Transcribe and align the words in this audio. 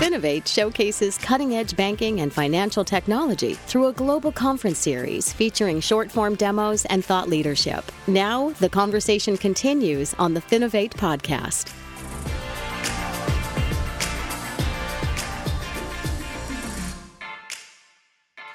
Finovate 0.00 0.46
showcases 0.46 1.18
cutting 1.18 1.56
edge 1.56 1.76
banking 1.76 2.22
and 2.22 2.32
financial 2.32 2.82
technology 2.82 3.52
through 3.52 3.88
a 3.88 3.92
global 3.92 4.32
conference 4.32 4.78
series 4.78 5.30
featuring 5.30 5.78
short 5.78 6.10
form 6.10 6.36
demos 6.36 6.86
and 6.86 7.04
thought 7.04 7.28
leadership. 7.28 7.84
Now, 8.06 8.48
the 8.60 8.70
conversation 8.70 9.36
continues 9.36 10.14
on 10.14 10.32
the 10.32 10.40
Finovate 10.40 10.94
podcast. 10.94 11.70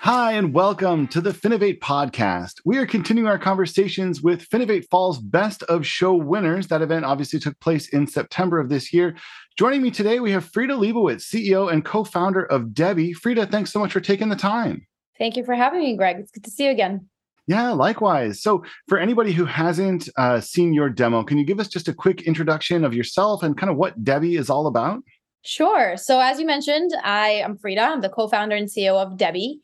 Hi, 0.05 0.33
and 0.33 0.53
welcome 0.53 1.07
to 1.07 1.19
the 1.19 1.31
Finovate 1.31 1.79
podcast. 1.79 2.61
We 2.63 2.77
are 2.77 2.85
continuing 2.85 3.27
our 3.27 3.39
conversations 3.39 4.21
with 4.21 4.47
Finovate 4.49 4.85
Fall's 4.91 5.17
Best 5.17 5.63
of 5.63 5.83
Show 5.83 6.13
winners. 6.13 6.67
That 6.67 6.83
event 6.83 7.05
obviously 7.05 7.39
took 7.39 7.59
place 7.59 7.89
in 7.89 8.05
September 8.05 8.59
of 8.59 8.69
this 8.69 8.93
year. 8.93 9.15
Joining 9.57 9.81
me 9.81 9.89
today, 9.89 10.19
we 10.19 10.31
have 10.31 10.43
Frida 10.51 10.73
Leibowitz, 10.73 11.33
CEO 11.33 11.71
and 11.71 11.85
co 11.85 12.03
founder 12.03 12.43
of 12.43 12.73
Debbie. 12.73 13.13
Frida, 13.13 13.47
thanks 13.47 13.71
so 13.71 13.79
much 13.79 13.93
for 13.93 14.01
taking 14.01 14.27
the 14.27 14.35
time. 14.35 14.85
Thank 15.17 15.37
you 15.37 15.45
for 15.45 15.55
having 15.55 15.79
me, 15.79 15.95
Greg. 15.95 16.17
It's 16.19 16.29
good 16.29 16.43
to 16.43 16.51
see 16.51 16.65
you 16.65 16.71
again. 16.71 17.07
Yeah, 17.47 17.71
likewise. 17.71 18.41
So, 18.41 18.65
for 18.89 18.97
anybody 18.97 19.31
who 19.31 19.45
hasn't 19.45 20.09
uh, 20.17 20.41
seen 20.41 20.73
your 20.73 20.89
demo, 20.89 21.23
can 21.23 21.37
you 21.37 21.45
give 21.45 21.61
us 21.61 21.69
just 21.69 21.87
a 21.87 21.93
quick 21.93 22.23
introduction 22.23 22.83
of 22.83 22.93
yourself 22.93 23.43
and 23.43 23.57
kind 23.57 23.69
of 23.69 23.77
what 23.77 24.03
Debbie 24.03 24.35
is 24.35 24.49
all 24.49 24.67
about? 24.67 24.99
Sure. 25.45 25.95
So, 25.95 26.19
as 26.19 26.37
you 26.37 26.45
mentioned, 26.45 26.91
I 27.05 27.29
am 27.29 27.57
Frida. 27.57 27.81
I'm 27.81 28.01
the 28.01 28.09
co 28.09 28.27
founder 28.27 28.57
and 28.57 28.67
CEO 28.67 28.95
of 28.95 29.17
Debbie. 29.17 29.61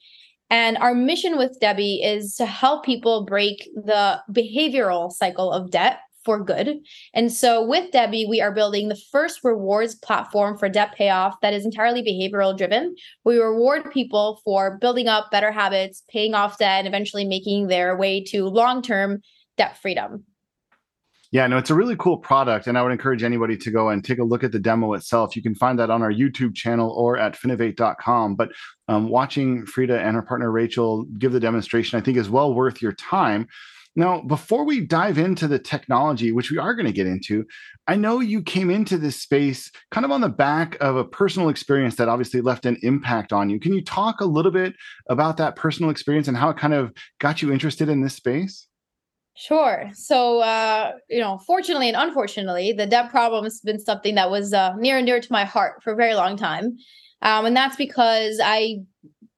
And 0.49 0.77
our 0.77 0.95
mission 0.95 1.38
with 1.38 1.59
Debbie 1.59 2.02
is 2.02 2.35
to 2.35 2.45
help 2.45 2.85
people 2.85 3.25
break 3.25 3.69
the 3.75 4.21
behavioral 4.31 5.11
cycle 5.11 5.52
of 5.52 5.69
debt 5.69 5.99
for 6.23 6.43
good. 6.43 6.80
And 7.13 7.31
so 7.31 7.66
with 7.66 7.91
Debbie, 7.91 8.25
we 8.27 8.41
are 8.41 8.52
building 8.52 8.89
the 8.89 8.99
first 9.11 9.39
rewards 9.43 9.95
platform 9.95 10.57
for 10.57 10.70
debt 10.70 10.94
payoff 10.95 11.39
that 11.41 11.53
is 11.53 11.66
entirely 11.66 12.02
behavioral 12.02 12.57
driven. 12.57 12.95
We 13.25 13.38
reward 13.38 13.91
people 13.91 14.42
for 14.44 14.77
building 14.77 15.08
up 15.08 15.31
better 15.31 15.52
habits, 15.52 16.03
paying 16.09 16.33
off 16.33 16.58
debt, 16.58 16.80
and 16.80 16.88
eventually 16.88 17.25
making 17.25 17.67
their 17.67 17.97
way 17.97 18.23
to 18.25 18.45
long 18.45 18.81
term 18.81 19.22
debt 19.58 19.77
freedom. 19.81 20.25
Yeah, 21.31 21.47
no, 21.47 21.58
it's 21.58 21.69
a 21.69 21.75
really 21.75 21.95
cool 21.95 22.17
product, 22.17 22.67
and 22.67 22.77
I 22.77 22.83
would 22.83 22.92
encourage 22.92 23.23
anybody 23.23 23.55
to 23.55 23.72
go 23.72 23.88
and 23.88 24.03
take 24.03 24.19
a 24.19 24.23
look 24.23 24.44
at 24.44 24.52
the 24.52 24.59
demo 24.59 24.92
itself. 24.94 25.33
You 25.33 25.42
can 25.42 25.55
find 25.55 25.80
that 25.80 25.89
on 25.89 26.02
our 26.02 26.11
YouTube 26.11 26.53
channel 26.53 26.92
or 26.92 27.17
at 27.17 27.39
finovate.com. 27.39 28.36
But 28.36 28.49
um, 28.89 29.08
watching 29.08 29.66
Frida 29.66 29.97
and 29.97 30.16
her 30.17 30.22
partner 30.22 30.52
Rachel 30.52 31.05
give 31.17 31.31
the 31.31 31.39
demonstration, 31.39 31.97
I 31.97 32.02
think, 32.02 32.17
is 32.17 32.30
well 32.30 32.53
worth 32.53 32.81
your 32.81 32.92
time. 32.92 33.47
Now, 33.95 34.22
before 34.22 34.64
we 34.64 34.86
dive 34.86 35.17
into 35.17 35.47
the 35.47 35.59
technology, 35.59 36.31
which 36.31 36.50
we 36.50 36.58
are 36.58 36.73
going 36.73 36.86
to 36.86 36.94
get 36.94 37.08
into, 37.08 37.45
I 37.88 37.95
know 37.98 38.22
you 38.22 38.42
came 38.42 38.70
into 38.70 38.98
this 38.98 39.22
space 39.22 39.70
kind 39.92 40.06
of 40.06 40.11
on 40.11 40.22
the 40.22 40.30
back 40.30 40.78
of 40.80 40.95
a 40.95 41.03
personal 41.03 41.50
experience 41.50 41.95
that 41.95 42.08
obviously 42.08 42.39
left 42.39 42.66
an 42.66 42.78
impact 42.83 43.33
on 43.33 43.50
you. 43.50 43.59
Can 43.59 43.73
you 43.73 43.83
talk 43.83 44.22
a 44.22 44.25
little 44.25 44.52
bit 44.52 44.75
about 45.09 45.36
that 45.38 45.58
personal 45.58 45.89
experience 45.89 46.30
and 46.30 46.38
how 46.38 46.50
it 46.50 46.58
kind 46.58 46.73
of 46.73 46.94
got 47.20 47.42
you 47.42 47.52
interested 47.52 47.89
in 47.89 48.02
this 48.02 48.16
space? 48.16 48.67
Sure. 49.36 49.89
So, 49.94 50.39
uh, 50.39 50.94
you 51.09 51.20
know, 51.20 51.39
fortunately 51.45 51.88
and 51.88 51.98
unfortunately, 51.98 52.73
the 52.73 52.86
debt 52.86 53.09
problem 53.09 53.44
has 53.44 53.59
been 53.59 53.80
something 53.80 54.16
that 54.16 54.30
was 54.30 54.53
uh, 54.53 54.73
near 54.78 54.98
and 54.98 55.08
dear 55.08 55.20
to 55.20 55.31
my 55.31 55.45
heart 55.45 55.83
for 55.83 55.94
a 55.94 55.95
very 55.95 56.16
long 56.16 56.38
time. 56.38 56.78
Um, 57.22 57.45
and 57.45 57.55
that's 57.55 57.76
because 57.76 58.39
I 58.44 58.80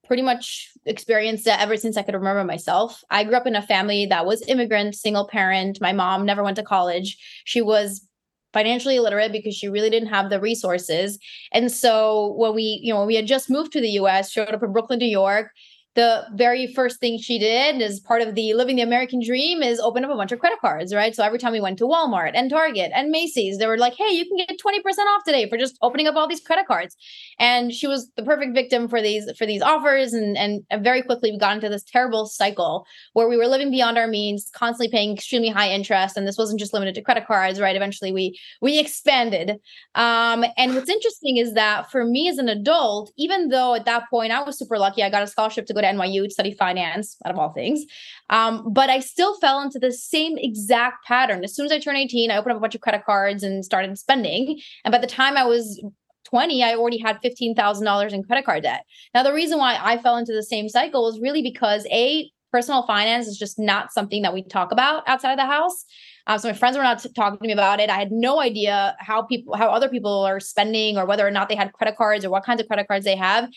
pretty 0.05 0.21
much 0.21 0.69
experienced 0.85 1.47
it 1.47 1.59
ever 1.59 1.77
since 1.77 1.97
I 1.97 2.01
could 2.01 2.13
remember 2.13 2.43
myself. 2.43 3.03
I 3.09 3.23
grew 3.23 3.35
up 3.35 3.47
in 3.47 3.55
a 3.55 3.61
family 3.61 4.05
that 4.07 4.25
was 4.25 4.47
immigrant, 4.47 4.95
single 4.95 5.27
parent. 5.27 5.79
My 5.81 5.93
mom 5.93 6.25
never 6.25 6.43
went 6.43 6.57
to 6.57 6.63
college. 6.63 7.17
She 7.45 7.61
was 7.61 8.07
financially 8.51 8.97
illiterate 8.97 9.31
because 9.31 9.55
she 9.55 9.67
really 9.67 9.89
didn't 9.89 10.09
have 10.09 10.29
the 10.29 10.39
resources. 10.39 11.17
And 11.51 11.71
so 11.71 12.33
when 12.37 12.53
we, 12.53 12.79
you 12.83 12.93
know, 12.93 12.99
when 12.99 13.07
we 13.07 13.15
had 13.15 13.27
just 13.27 13.49
moved 13.49 13.71
to 13.73 13.81
the 13.81 13.89
US, 13.91 14.31
showed 14.31 14.49
up 14.49 14.61
in 14.61 14.71
Brooklyn, 14.71 14.99
New 14.99 15.05
York, 15.05 15.51
the 15.95 16.25
very 16.33 16.73
first 16.73 16.99
thing 16.99 17.19
she 17.19 17.37
did 17.37 17.79
as 17.81 17.99
part 17.99 18.23
of 18.23 18.33
the 18.33 18.53
living 18.55 18.77
the 18.77 18.81
American 18.81 19.21
dream 19.23 19.61
is 19.61 19.79
open 19.79 20.03
up 20.03 20.09
a 20.09 20.15
bunch 20.15 20.31
of 20.31 20.39
credit 20.39 20.59
cards, 20.59 20.93
right? 20.93 21.15
So 21.15 21.23
every 21.23 21.37
time 21.37 21.51
we 21.51 21.61
went 21.61 21.77
to 21.77 21.83
Walmart 21.85 22.31
and 22.33 22.49
Target 22.49 22.91
and 22.95 23.11
Macy's, 23.11 23.59
they 23.59 23.67
were 23.67 23.77
like, 23.77 23.93
hey, 23.93 24.09
you 24.09 24.25
can 24.25 24.37
get 24.37 24.59
20% 24.59 24.81
off 25.07 25.23
today 25.23 25.47
for 25.47 25.57
just 25.57 25.77
opening 25.83 26.07
up 26.07 26.15
all 26.15 26.27
these 26.27 26.41
credit 26.41 26.65
cards. 26.65 26.95
And 27.37 27.71
she 27.71 27.85
was 27.85 28.09
the 28.17 28.23
perfect 28.23 28.55
victim 28.55 28.87
for 28.87 29.03
these 29.03 29.29
for 29.37 29.45
these 29.45 29.61
offers. 29.61 30.13
And, 30.13 30.35
and 30.35 30.63
very 30.83 31.03
quickly 31.03 31.31
we 31.31 31.37
got 31.37 31.55
into 31.55 31.69
this 31.69 31.83
terrible 31.83 32.25
cycle 32.25 32.87
where 33.13 33.29
we 33.29 33.37
were 33.37 33.47
living 33.47 33.69
beyond 33.69 33.99
our 33.99 34.07
means, 34.07 34.49
constantly 34.51 34.89
paying 34.91 35.13
extremely 35.13 35.49
high 35.49 35.69
interest. 35.69 36.17
And 36.17 36.27
this 36.27 36.39
wasn't 36.39 36.59
just 36.59 36.73
limited 36.73 36.95
to 36.95 37.01
credit 37.03 37.27
cards, 37.27 37.59
right? 37.59 37.75
Eventually 37.75 38.11
we 38.11 38.39
we 38.61 38.79
expanded. 38.79 39.59
Um, 39.93 40.43
and 40.57 40.73
what's 40.73 40.89
interesting 40.89 41.37
is 41.37 41.53
that 41.53 41.91
for 41.91 42.03
me 42.03 42.27
as 42.29 42.39
an 42.39 42.49
adult, 42.49 43.13
even 43.15 43.49
though 43.49 43.75
at 43.75 43.85
that 43.85 44.09
point 44.09 44.31
I 44.31 44.41
was 44.41 44.57
super 44.57 44.79
lucky, 44.79 45.03
I 45.03 45.11
got 45.11 45.21
a 45.21 45.27
scholarship 45.27 45.67
to 45.67 45.73
go 45.73 45.82
to 45.83 45.89
NYU 45.89 46.25
to 46.25 46.29
study 46.29 46.53
finance, 46.53 47.17
out 47.25 47.31
of 47.31 47.39
all 47.39 47.53
things. 47.53 47.83
Um, 48.29 48.67
but 48.71 48.89
I 48.89 48.99
still 48.99 49.37
fell 49.39 49.61
into 49.61 49.79
the 49.79 49.91
same 49.91 50.37
exact 50.37 51.05
pattern. 51.05 51.43
As 51.43 51.55
soon 51.55 51.65
as 51.65 51.71
I 51.71 51.79
turned 51.79 51.97
18, 51.97 52.31
I 52.31 52.37
opened 52.37 52.53
up 52.53 52.57
a 52.57 52.61
bunch 52.61 52.75
of 52.75 52.81
credit 52.81 53.05
cards 53.05 53.43
and 53.43 53.63
started 53.63 53.97
spending. 53.97 54.59
And 54.83 54.91
by 54.91 54.97
the 54.97 55.07
time 55.07 55.37
I 55.37 55.45
was 55.45 55.83
20, 56.25 56.63
I 56.63 56.73
already 56.73 56.97
had 56.97 57.21
$15,000 57.21 58.11
in 58.11 58.23
credit 58.23 58.45
card 58.45 58.63
debt. 58.63 58.85
Now, 59.13 59.23
the 59.23 59.33
reason 59.33 59.59
why 59.59 59.77
I 59.79 59.97
fell 59.97 60.17
into 60.17 60.33
the 60.33 60.43
same 60.43 60.67
cycle 60.67 61.03
was 61.03 61.19
really 61.19 61.41
because 61.41 61.85
A, 61.91 62.31
personal 62.53 62.85
finance 62.85 63.27
is 63.27 63.37
just 63.37 63.57
not 63.59 63.91
something 63.91 64.21
that 64.21 64.33
we 64.33 64.43
talk 64.43 64.71
about 64.71 65.03
outside 65.07 65.31
of 65.31 65.37
the 65.37 65.45
house. 65.45 65.83
Um, 66.27 66.39
so 66.39 66.47
my 66.47 66.53
friends 66.53 66.77
were 66.77 66.83
not 66.83 66.99
t- 66.99 67.09
talking 67.13 67.39
to 67.39 67.47
me 67.47 67.51
about 67.51 67.81
it. 67.81 67.89
I 67.89 67.97
had 67.97 68.11
no 68.11 68.39
idea 68.39 68.95
how 68.99 69.23
people, 69.23 69.57
how 69.57 69.69
other 69.69 69.89
people 69.89 70.23
are 70.23 70.39
spending, 70.39 70.97
or 70.97 71.05
whether 71.05 71.27
or 71.27 71.31
not 71.31 71.49
they 71.49 71.55
had 71.55 71.73
credit 71.73 71.97
cards, 71.97 72.23
or 72.23 72.29
what 72.29 72.45
kinds 72.45 72.61
of 72.61 72.67
credit 72.67 72.87
cards 72.87 73.03
they 73.03 73.17
have 73.17 73.49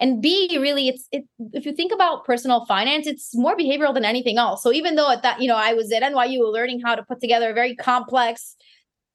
and 0.00 0.20
b 0.20 0.48
really 0.60 0.88
it's 0.88 1.06
it 1.12 1.24
if 1.52 1.64
you 1.64 1.72
think 1.72 1.92
about 1.92 2.24
personal 2.24 2.64
finance 2.66 3.06
it's 3.06 3.36
more 3.36 3.56
behavioral 3.56 3.94
than 3.94 4.04
anything 4.04 4.38
else 4.38 4.62
so 4.62 4.72
even 4.72 4.96
though 4.96 5.10
at 5.10 5.22
that 5.22 5.40
you 5.40 5.48
know 5.48 5.56
i 5.56 5.72
was 5.72 5.92
at 5.92 6.02
nyu 6.02 6.52
learning 6.52 6.80
how 6.84 6.94
to 6.94 7.02
put 7.02 7.20
together 7.20 7.50
a 7.50 7.54
very 7.54 7.74
complex 7.76 8.56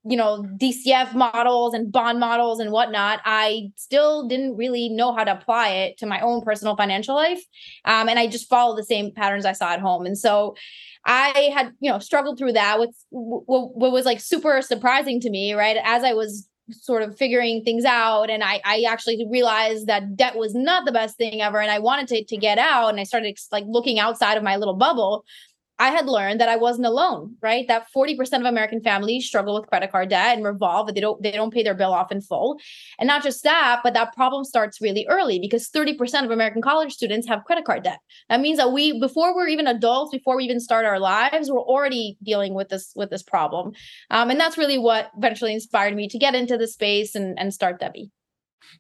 you 0.06 0.16
know 0.16 0.46
dcf 0.58 1.14
models 1.14 1.74
and 1.74 1.92
bond 1.92 2.20
models 2.20 2.60
and 2.60 2.72
whatnot 2.72 3.20
i 3.26 3.70
still 3.76 4.28
didn't 4.28 4.56
really 4.56 4.88
know 4.90 5.14
how 5.14 5.24
to 5.24 5.32
apply 5.32 5.70
it 5.70 5.98
to 5.98 6.06
my 6.06 6.20
own 6.22 6.42
personal 6.42 6.76
financial 6.76 7.16
life 7.16 7.42
um, 7.86 8.08
and 8.08 8.18
i 8.18 8.26
just 8.26 8.48
followed 8.48 8.78
the 8.78 8.84
same 8.84 9.12
patterns 9.12 9.46
i 9.46 9.52
saw 9.52 9.74
at 9.74 9.82
home 9.82 10.06
and 10.06 10.18
so 10.18 10.56
i 11.06 11.52
had 11.54 11.74
you 11.82 11.92
know 11.92 12.00
struggled 12.00 12.38
through 12.38 12.54
that 12.54 12.80
with 12.80 12.96
what, 13.10 13.76
what 13.76 13.92
was 13.92 14.06
like 14.06 14.22
super 14.22 14.62
surprising 14.62 15.20
to 15.20 15.30
me 15.30 15.54
right 15.54 15.78
as 15.84 16.04
i 16.04 16.14
was 16.14 16.48
sort 16.72 17.02
of 17.02 17.18
figuring 17.18 17.64
things 17.64 17.84
out 17.84 18.30
and 18.30 18.44
I, 18.44 18.62
I 18.64 18.84
actually 18.88 19.26
realized 19.30 19.88
that 19.88 20.16
debt 20.16 20.36
was 20.36 20.54
not 20.54 20.86
the 20.86 20.92
best 20.92 21.18
thing 21.18 21.42
ever 21.42 21.60
and 21.60 21.72
i 21.72 21.80
wanted 21.80 22.08
to, 22.10 22.24
to 22.26 22.38
get 22.38 22.58
out 22.58 22.90
and 22.90 23.00
i 23.00 23.04
started 23.04 23.38
like 23.52 23.66
looking 23.68 24.00
outside 24.00 24.38
of 24.38 24.44
my 24.44 24.56
little 24.56 24.76
bubble 24.76 25.26
I 25.80 25.92
had 25.92 26.08
learned 26.08 26.42
that 26.42 26.50
I 26.50 26.58
wasn't 26.58 26.88
alone, 26.88 27.38
right? 27.42 27.66
That 27.70 27.88
40% 27.96 28.20
of 28.42 28.46
American 28.46 28.82
families 28.82 29.26
struggle 29.26 29.58
with 29.58 29.70
credit 29.70 29.92
card 29.92 30.10
debt 30.10 30.36
and 30.36 30.46
revolve, 30.46 30.94
they 30.94 31.00
don't 31.00 31.22
they 31.24 31.32
don't 31.32 31.54
pay 31.54 31.64
their 31.64 31.74
bill 31.74 31.94
off 31.94 32.12
in 32.12 32.20
full. 32.20 32.60
And 33.00 33.08
not 33.08 33.24
just 33.24 33.44
that, 33.44 33.80
but 33.82 33.94
that 33.94 34.14
problem 34.14 34.44
starts 34.44 34.82
really 34.82 35.08
early 35.10 35.40
because 35.40 35.70
30% 35.70 36.26
of 36.26 36.32
American 36.32 36.62
college 36.62 36.92
students 36.92 37.28
have 37.30 37.46
credit 37.46 37.64
card 37.64 37.84
debt. 37.84 38.00
That 38.30 38.42
means 38.42 38.58
that 38.58 38.74
we 38.74 39.00
before 39.00 39.34
we're 39.34 39.48
even 39.48 39.68
adults, 39.68 40.12
before 40.12 40.36
we 40.36 40.44
even 40.44 40.60
start 40.60 40.86
our 40.86 41.00
lives, 41.00 41.50
we're 41.50 41.62
already 41.62 42.18
dealing 42.22 42.54
with 42.54 42.68
this 42.68 42.92
with 42.96 43.10
this 43.10 43.24
problem. 43.24 43.72
Um, 44.10 44.30
and 44.30 44.40
that's 44.40 44.58
really 44.58 44.78
what 44.78 45.12
eventually 45.18 45.54
inspired 45.54 45.96
me 45.96 46.10
to 46.10 46.18
get 46.20 46.36
into 46.36 46.58
the 46.58 46.68
space 46.68 47.16
and, 47.16 47.40
and 47.40 47.54
start 47.54 47.80
Debbie. 47.80 48.12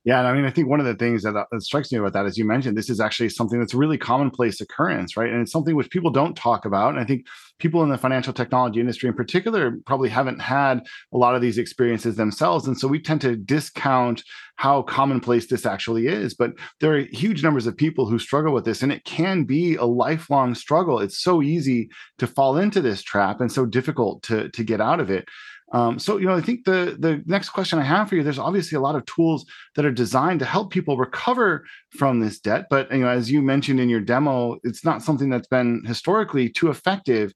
Yeah, 0.03 0.19
and 0.19 0.27
I 0.27 0.33
mean, 0.33 0.45
I 0.45 0.51
think 0.51 0.69
one 0.69 0.79
of 0.79 0.85
the 0.85 0.95
things 0.95 1.23
that, 1.23 1.35
uh, 1.35 1.45
that 1.51 1.61
strikes 1.61 1.91
me 1.91 1.97
about 1.97 2.13
that, 2.13 2.25
as 2.25 2.37
you 2.37 2.45
mentioned, 2.45 2.77
this 2.77 2.89
is 2.89 2.99
actually 2.99 3.29
something 3.29 3.59
that's 3.59 3.73
a 3.73 3.77
really 3.77 3.97
commonplace 3.97 4.61
occurrence, 4.61 5.17
right? 5.17 5.29
And 5.31 5.41
it's 5.41 5.51
something 5.51 5.75
which 5.75 5.89
people 5.89 6.11
don't 6.11 6.35
talk 6.35 6.65
about. 6.65 6.89
And 6.89 6.99
I 6.99 7.05
think 7.05 7.25
people 7.59 7.83
in 7.83 7.89
the 7.89 7.97
financial 7.97 8.33
technology 8.33 8.79
industry, 8.79 9.09
in 9.09 9.15
particular, 9.15 9.77
probably 9.85 10.09
haven't 10.09 10.39
had 10.39 10.81
a 11.13 11.17
lot 11.17 11.35
of 11.35 11.41
these 11.41 11.57
experiences 11.57 12.15
themselves, 12.15 12.67
and 12.67 12.77
so 12.77 12.87
we 12.87 12.99
tend 12.99 13.21
to 13.21 13.35
discount 13.35 14.23
how 14.55 14.81
commonplace 14.81 15.47
this 15.47 15.65
actually 15.65 16.07
is. 16.07 16.33
But 16.33 16.51
there 16.81 16.93
are 16.93 17.05
huge 17.11 17.43
numbers 17.43 17.65
of 17.65 17.77
people 17.77 18.07
who 18.07 18.19
struggle 18.19 18.53
with 18.53 18.65
this, 18.65 18.83
and 18.83 18.91
it 18.91 19.05
can 19.05 19.43
be 19.45 19.75
a 19.75 19.85
lifelong 19.85 20.53
struggle. 20.55 20.99
It's 20.99 21.19
so 21.19 21.41
easy 21.41 21.89
to 22.17 22.27
fall 22.27 22.57
into 22.57 22.81
this 22.81 23.01
trap, 23.01 23.41
and 23.41 23.51
so 23.51 23.65
difficult 23.65 24.23
to 24.23 24.49
to 24.49 24.63
get 24.63 24.81
out 24.81 24.99
of 24.99 25.09
it. 25.09 25.27
Um, 25.71 25.99
so, 25.99 26.17
you 26.17 26.25
know, 26.25 26.35
I 26.35 26.41
think 26.41 26.65
the 26.65 26.95
the 26.99 27.21
next 27.25 27.49
question 27.49 27.79
I 27.79 27.83
have 27.83 28.09
for 28.09 28.15
you, 28.15 28.23
there's 28.23 28.39
obviously 28.39 28.75
a 28.75 28.81
lot 28.81 28.95
of 28.95 29.05
tools 29.05 29.45
that 29.75 29.85
are 29.85 29.91
designed 29.91 30.39
to 30.39 30.45
help 30.45 30.71
people 30.71 30.97
recover 30.97 31.65
from 31.91 32.19
this 32.19 32.39
debt, 32.39 32.65
but 32.69 32.91
you 32.91 32.99
know, 32.99 33.09
as 33.09 33.31
you 33.31 33.41
mentioned 33.41 33.79
in 33.79 33.89
your 33.89 34.01
demo, 34.01 34.57
it's 34.63 34.83
not 34.83 35.03
something 35.03 35.29
that's 35.29 35.47
been 35.47 35.83
historically 35.85 36.49
too 36.49 36.69
effective. 36.69 37.33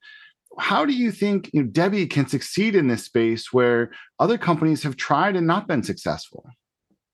How 0.57 0.85
do 0.85 0.93
you 0.93 1.11
think 1.11 1.49
you 1.53 1.63
know, 1.63 1.69
Debbie 1.69 2.07
can 2.07 2.27
succeed 2.27 2.75
in 2.75 2.87
this 2.87 3.05
space 3.05 3.53
where 3.53 3.91
other 4.19 4.37
companies 4.37 4.83
have 4.83 4.95
tried 4.95 5.35
and 5.35 5.45
not 5.45 5.67
been 5.67 5.83
successful? 5.83 6.45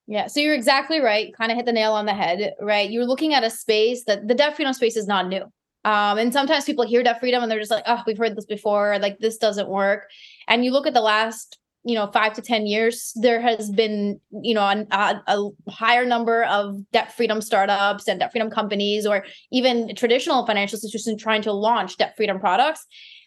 Yeah, 0.08 0.28
so 0.28 0.40
you're 0.40 0.56
exactly 0.56 1.02
right. 1.02 1.34
Kind 1.36 1.52
of 1.52 1.56
hit 1.56 1.66
the 1.66 1.72
nail 1.72 1.94
on 1.94 2.06
the 2.06 2.14
head, 2.14 2.54
right? 2.60 2.90
You're 2.90 3.06
looking 3.06 3.34
at 3.34 3.44
a 3.44 3.50
space 3.50 4.06
that 4.06 4.28
the 4.28 4.34
debt 4.34 4.56
freedom 4.56 4.74
space 4.74 4.98
is 4.98 5.06
not 5.08 5.28
new. 5.28 5.44
Um, 5.86 6.18
and 6.18 6.34
sometimes 6.34 6.66
people 6.66 6.86
hear 6.86 7.04
debt 7.04 7.20
freedom 7.20 7.42
and 7.42 7.52
they're 7.52 7.60
just 7.60 7.72
like, 7.72 7.86
oh, 7.88 8.04
we've 8.06 8.18
heard 8.18 8.36
this 8.36 8.46
before. 8.46 9.00
Like 9.00 9.20
this 9.20 9.38
doesn't 9.38 9.70
work. 9.70 10.10
And 10.48 10.66
you 10.66 10.72
look 10.72 10.88
at 10.88 10.94
the 10.94 11.02
last 11.02 11.58
you 11.84 11.96
know 11.96 12.08
five 12.12 12.34
to 12.34 12.42
ten 12.42 12.68
years 12.68 13.14
there 13.16 13.40
has 13.40 13.72
been 13.72 14.20
you 14.32 14.54
know 14.54 14.64
a, 14.64 15.22
a, 15.28 15.50
higher 15.70 16.06
number 16.06 16.44
of 16.44 16.76
debt 16.92 17.16
freedom 17.16 17.42
startups 17.42 18.08
and 18.08 18.20
debt 18.20 18.32
freedom 18.32 18.50
companies 18.50 19.06
or 19.06 19.26
even 19.52 19.96
traditional 19.96 20.46
financial 20.46 20.76
institutions 20.76 21.22
trying 21.22 21.42
to 21.42 21.54
launch 21.54 21.98
debt 21.98 22.16
freedom 22.18 22.40
products 22.40 22.86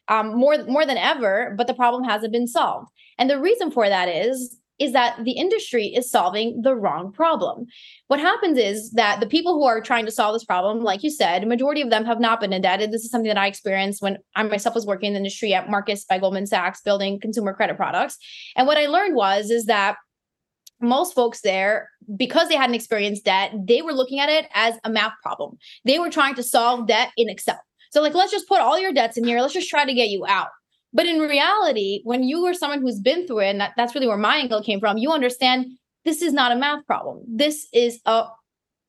um, 0.08 0.36
more 0.36 0.62
more 0.64 0.84
than 0.84 0.98
ever 0.98 1.54
but 1.56 1.66
the 1.66 1.74
problem 1.74 2.04
hasn't 2.04 2.32
been 2.32 2.46
solved 2.46 2.88
and 3.18 3.30
the 3.30 3.40
reason 3.40 3.70
for 3.70 3.88
that 3.88 4.08
is 4.08 4.58
is 4.82 4.92
that 4.92 5.22
the 5.22 5.30
industry 5.30 5.86
is 5.86 6.10
solving 6.10 6.60
the 6.62 6.74
wrong 6.74 7.12
problem. 7.12 7.66
What 8.08 8.18
happens 8.18 8.58
is 8.58 8.90
that 8.92 9.20
the 9.20 9.28
people 9.28 9.54
who 9.54 9.64
are 9.64 9.80
trying 9.80 10.06
to 10.06 10.10
solve 10.10 10.34
this 10.34 10.44
problem, 10.44 10.80
like 10.80 11.04
you 11.04 11.10
said, 11.10 11.46
majority 11.46 11.82
of 11.82 11.90
them 11.90 12.04
have 12.04 12.18
not 12.18 12.40
been 12.40 12.52
indebted. 12.52 12.90
This 12.90 13.04
is 13.04 13.10
something 13.10 13.28
that 13.28 13.38
I 13.38 13.46
experienced 13.46 14.02
when 14.02 14.18
I 14.34 14.42
myself 14.42 14.74
was 14.74 14.84
working 14.84 15.08
in 15.08 15.12
the 15.12 15.18
industry 15.18 15.54
at 15.54 15.70
Marcus 15.70 16.04
by 16.04 16.18
Goldman 16.18 16.48
Sachs, 16.48 16.80
building 16.80 17.20
consumer 17.20 17.54
credit 17.54 17.76
products. 17.76 18.18
And 18.56 18.66
what 18.66 18.76
I 18.76 18.86
learned 18.86 19.14
was 19.14 19.50
is 19.50 19.66
that 19.66 19.98
most 20.80 21.14
folks 21.14 21.42
there, 21.42 21.88
because 22.16 22.48
they 22.48 22.56
hadn't 22.56 22.74
experienced 22.74 23.24
debt, 23.24 23.52
they 23.64 23.82
were 23.82 23.92
looking 23.92 24.18
at 24.18 24.28
it 24.28 24.48
as 24.52 24.74
a 24.82 24.90
math 24.90 25.12
problem. 25.22 25.58
They 25.84 26.00
were 26.00 26.10
trying 26.10 26.34
to 26.34 26.42
solve 26.42 26.88
debt 26.88 27.10
in 27.16 27.28
Excel. 27.28 27.60
So, 27.92 28.02
like, 28.02 28.14
let's 28.14 28.32
just 28.32 28.48
put 28.48 28.60
all 28.60 28.80
your 28.80 28.92
debts 28.92 29.16
in 29.16 29.22
here. 29.22 29.40
Let's 29.40 29.54
just 29.54 29.70
try 29.70 29.84
to 29.84 29.94
get 29.94 30.08
you 30.08 30.26
out. 30.26 30.48
But 30.92 31.06
in 31.06 31.18
reality, 31.18 32.00
when 32.04 32.22
you 32.22 32.44
are 32.46 32.54
someone 32.54 32.82
who's 32.82 33.00
been 33.00 33.26
through 33.26 33.40
it, 33.40 33.50
and 33.50 33.60
that, 33.60 33.72
that's 33.76 33.94
really 33.94 34.08
where 34.08 34.16
my 34.16 34.36
angle 34.36 34.62
came 34.62 34.80
from, 34.80 34.98
you 34.98 35.10
understand 35.10 35.66
this 36.04 36.22
is 36.22 36.32
not 36.32 36.52
a 36.52 36.56
math 36.56 36.86
problem. 36.86 37.24
This 37.26 37.66
is 37.72 38.00
a 38.06 38.26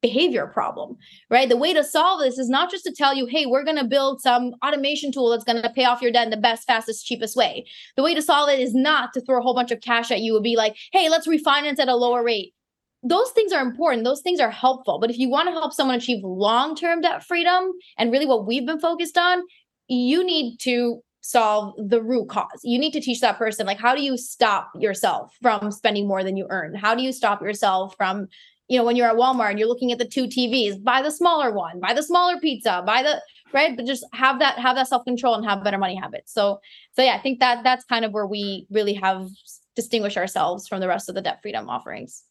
behavior 0.02 0.48
problem, 0.48 0.98
right? 1.30 1.48
The 1.48 1.58
way 1.58 1.74
to 1.74 1.84
solve 1.84 2.20
this 2.20 2.38
is 2.38 2.50
not 2.50 2.70
just 2.70 2.84
to 2.84 2.92
tell 2.92 3.16
you, 3.16 3.26
hey, 3.26 3.46
we're 3.46 3.64
going 3.64 3.78
to 3.78 3.86
build 3.86 4.22
some 4.22 4.52
automation 4.64 5.12
tool 5.12 5.30
that's 5.30 5.46
going 5.46 5.64
to 5.64 5.70
pay 5.70 5.86
off 5.86 6.02
your 6.02 6.12
debt 6.12 6.26
in 6.26 6.30
the 6.30 6.38
best, 6.38 6.68
fastest, 6.68 7.06
cheapest 7.06 7.38
way. 7.38 7.66
The 7.96 8.04
way 8.04 8.14
to 8.14 8.22
solve 8.22 8.50
it 8.50 8.60
is 8.60 8.76
not 8.76 9.14
to 9.14 9.22
throw 9.22 9.40
a 9.40 9.42
whole 9.42 9.56
bunch 9.56 9.72
of 9.72 9.80
cash 9.80 10.12
at 10.12 10.20
you 10.20 10.36
and 10.36 10.44
be 10.44 10.58
like, 10.58 10.76
hey, 10.92 11.10
let's 11.10 11.28
refinance 11.28 11.80
at 11.80 11.88
a 11.88 11.96
lower 11.96 12.22
rate. 12.22 12.54
Those 13.02 13.32
things 13.32 13.54
are 13.54 13.62
important. 13.62 14.04
Those 14.04 14.22
things 14.22 14.40
are 14.40 14.52
helpful. 14.52 15.00
But 15.00 15.10
if 15.10 15.18
you 15.18 15.30
want 15.30 15.48
to 15.48 15.54
help 15.54 15.74
someone 15.74 15.98
achieve 15.98 16.24
long 16.24 16.76
term 16.76 17.02
debt 17.02 17.24
freedom, 17.24 17.72
and 17.98 18.12
really 18.12 18.26
what 18.26 18.46
we've 18.46 18.66
been 18.66 18.80
focused 18.80 19.18
on, 19.18 19.42
you 19.88 20.24
need 20.24 20.58
to 20.62 21.02
solve 21.24 21.74
the 21.78 22.02
root 22.02 22.28
cause. 22.28 22.60
You 22.64 22.78
need 22.78 22.92
to 22.92 23.00
teach 23.00 23.22
that 23.22 23.38
person 23.38 23.66
like 23.66 23.80
how 23.80 23.96
do 23.96 24.04
you 24.04 24.18
stop 24.18 24.70
yourself 24.78 25.36
from 25.42 25.72
spending 25.72 26.08
more 26.08 26.24
than 26.24 26.38
you 26.38 26.46
earn? 26.50 26.76
How 26.76 26.94
do 26.94 27.02
you 27.02 27.12
stop 27.12 27.42
yourself 27.42 27.96
from 27.98 28.28
you 28.68 28.78
know 28.78 28.84
when 28.84 28.96
you're 28.96 29.10
at 29.10 29.16
Walmart 29.16 29.52
and 29.52 29.60
you're 29.60 29.68
looking 29.68 29.92
at 29.92 29.98
the 29.98 30.06
two 30.06 30.26
TVs, 30.26 30.84
buy 30.84 31.02
the 31.02 31.12
smaller 31.12 31.52
one, 31.52 31.80
buy 31.80 31.94
the 31.94 32.04
smaller 32.04 32.40
pizza, 32.40 32.84
buy 32.86 33.02
the 33.04 33.22
right 33.54 33.76
but 33.76 33.86
just 33.86 34.06
have 34.14 34.40
that 34.40 34.60
have 34.60 34.76
that 34.76 34.88
self-control 34.88 35.36
and 35.36 35.46
have 35.46 35.64
better 35.64 35.78
money 35.78 35.96
habits. 35.96 36.34
So 36.34 36.60
so 36.94 37.02
yeah, 37.02 37.16
I 37.16 37.20
think 37.20 37.40
that 37.40 37.64
that's 37.64 37.86
kind 37.86 38.04
of 38.04 38.12
where 38.12 38.28
we 38.28 38.68
really 38.70 38.94
have 38.96 39.30
distinguished 39.76 40.18
ourselves 40.18 40.68
from 40.68 40.82
the 40.82 40.88
rest 40.88 41.08
of 41.08 41.16
the 41.16 41.22
debt 41.22 41.40
freedom 41.42 41.70
offerings. 41.70 42.24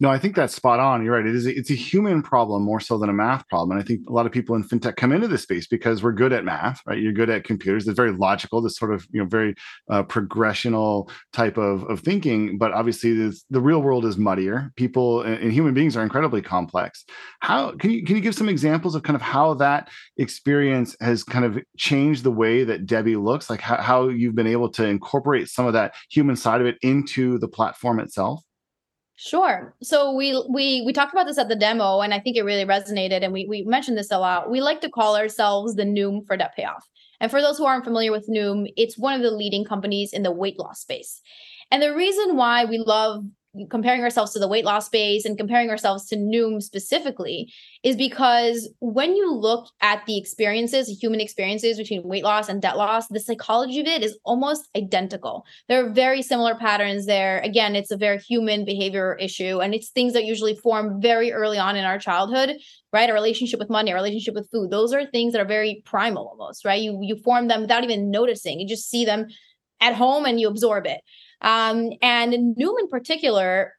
No, 0.00 0.10
I 0.10 0.18
think 0.18 0.36
that's 0.36 0.54
spot 0.54 0.78
on. 0.78 1.04
You're 1.04 1.16
right. 1.16 1.26
It 1.26 1.34
is. 1.34 1.46
A, 1.46 1.56
it's 1.56 1.70
a 1.70 1.74
human 1.74 2.22
problem 2.22 2.62
more 2.62 2.78
so 2.78 2.98
than 2.98 3.08
a 3.08 3.12
math 3.12 3.48
problem. 3.48 3.72
And 3.72 3.80
I 3.80 3.84
think 3.84 4.08
a 4.08 4.12
lot 4.12 4.26
of 4.26 4.32
people 4.32 4.54
in 4.54 4.62
fintech 4.62 4.94
come 4.94 5.10
into 5.10 5.26
this 5.26 5.42
space 5.42 5.66
because 5.66 6.04
we're 6.04 6.12
good 6.12 6.32
at 6.32 6.44
math, 6.44 6.80
right? 6.86 7.00
You're 7.00 7.12
good 7.12 7.30
at 7.30 7.42
computers. 7.42 7.88
It's 7.88 7.96
very 7.96 8.12
logical. 8.12 8.60
This 8.60 8.76
sort 8.76 8.94
of 8.94 9.04
you 9.10 9.20
know 9.20 9.26
very 9.26 9.56
uh, 9.90 10.04
progressional 10.04 11.10
type 11.32 11.58
of 11.58 11.82
of 11.84 11.98
thinking. 12.00 12.58
But 12.58 12.72
obviously, 12.72 13.12
the 13.50 13.60
real 13.60 13.82
world 13.82 14.04
is 14.04 14.16
muddier. 14.16 14.72
People 14.76 15.22
and, 15.22 15.42
and 15.42 15.52
human 15.52 15.74
beings 15.74 15.96
are 15.96 16.02
incredibly 16.04 16.42
complex. 16.42 17.04
How 17.40 17.72
can 17.72 17.90
you 17.90 18.04
can 18.04 18.14
you 18.14 18.22
give 18.22 18.36
some 18.36 18.48
examples 18.48 18.94
of 18.94 19.02
kind 19.02 19.16
of 19.16 19.22
how 19.22 19.54
that 19.54 19.88
experience 20.16 20.94
has 21.00 21.24
kind 21.24 21.44
of 21.44 21.58
changed 21.76 22.22
the 22.22 22.30
way 22.30 22.62
that 22.62 22.86
Debbie 22.86 23.16
looks? 23.16 23.50
Like 23.50 23.60
how, 23.60 23.78
how 23.78 24.08
you've 24.10 24.36
been 24.36 24.46
able 24.46 24.68
to 24.70 24.84
incorporate 24.84 25.48
some 25.48 25.66
of 25.66 25.72
that 25.72 25.94
human 26.08 26.36
side 26.36 26.60
of 26.60 26.68
it 26.68 26.78
into 26.82 27.38
the 27.38 27.48
platform 27.48 27.98
itself. 27.98 28.44
Sure. 29.20 29.74
So 29.82 30.12
we 30.14 30.40
we 30.48 30.82
we 30.86 30.92
talked 30.92 31.12
about 31.12 31.26
this 31.26 31.38
at 31.38 31.48
the 31.48 31.56
demo, 31.56 32.00
and 32.00 32.14
I 32.14 32.20
think 32.20 32.36
it 32.36 32.44
really 32.44 32.64
resonated. 32.64 33.24
And 33.24 33.32
we 33.32 33.46
we 33.46 33.62
mentioned 33.64 33.98
this 33.98 34.12
a 34.12 34.18
lot. 34.18 34.48
We 34.48 34.60
like 34.60 34.80
to 34.82 34.88
call 34.88 35.16
ourselves 35.16 35.74
the 35.74 35.82
Noom 35.82 36.24
for 36.24 36.36
debt 36.36 36.52
payoff. 36.54 36.86
And 37.20 37.28
for 37.28 37.40
those 37.40 37.58
who 37.58 37.66
aren't 37.66 37.82
familiar 37.82 38.12
with 38.12 38.28
Noom, 38.28 38.68
it's 38.76 38.96
one 38.96 39.14
of 39.14 39.22
the 39.22 39.32
leading 39.32 39.64
companies 39.64 40.12
in 40.12 40.22
the 40.22 40.30
weight 40.30 40.56
loss 40.56 40.80
space. 40.82 41.20
And 41.72 41.82
the 41.82 41.96
reason 41.96 42.36
why 42.36 42.64
we 42.64 42.78
love 42.78 43.24
comparing 43.70 44.02
ourselves 44.02 44.32
to 44.32 44.38
the 44.38 44.48
weight 44.48 44.64
loss 44.64 44.86
space 44.86 45.24
and 45.24 45.38
comparing 45.38 45.70
ourselves 45.70 46.06
to 46.06 46.16
Noom 46.16 46.62
specifically 46.62 47.52
is 47.82 47.96
because 47.96 48.68
when 48.80 49.16
you 49.16 49.32
look 49.34 49.68
at 49.80 50.04
the 50.06 50.18
experiences, 50.18 50.88
human 51.00 51.20
experiences 51.20 51.78
between 51.78 52.06
weight 52.06 52.24
loss 52.24 52.48
and 52.48 52.60
debt 52.60 52.76
loss, 52.76 53.08
the 53.08 53.20
psychology 53.20 53.80
of 53.80 53.86
it 53.86 54.02
is 54.02 54.18
almost 54.24 54.68
identical. 54.76 55.44
There 55.68 55.84
are 55.84 55.90
very 55.90 56.22
similar 56.22 56.54
patterns 56.54 57.06
there. 57.06 57.40
Again, 57.40 57.74
it's 57.74 57.90
a 57.90 57.96
very 57.96 58.18
human 58.18 58.64
behavior 58.64 59.16
issue, 59.18 59.60
and 59.60 59.74
it's 59.74 59.90
things 59.90 60.12
that 60.12 60.24
usually 60.24 60.54
form 60.54 61.00
very 61.00 61.32
early 61.32 61.58
on 61.58 61.76
in 61.76 61.84
our 61.84 61.98
childhood, 61.98 62.56
right? 62.92 63.10
A 63.10 63.14
relationship 63.14 63.58
with 63.58 63.70
money, 63.70 63.90
a 63.90 63.94
relationship 63.94 64.34
with 64.34 64.50
food. 64.50 64.70
Those 64.70 64.92
are 64.92 65.06
things 65.06 65.32
that 65.32 65.40
are 65.40 65.48
very 65.48 65.82
primal 65.84 66.28
almost, 66.28 66.64
right? 66.64 66.80
You 66.80 66.98
you 67.02 67.16
form 67.16 67.48
them 67.48 67.62
without 67.62 67.84
even 67.84 68.10
noticing. 68.10 68.60
You 68.60 68.68
just 68.68 68.90
see 68.90 69.04
them 69.04 69.26
at 69.80 69.94
home 69.94 70.26
and 70.26 70.40
you 70.40 70.48
absorb 70.48 70.86
it. 70.86 71.00
Um, 71.40 71.92
and 72.02 72.56
Noom 72.56 72.74
in 72.80 72.88
particular, 72.88 73.74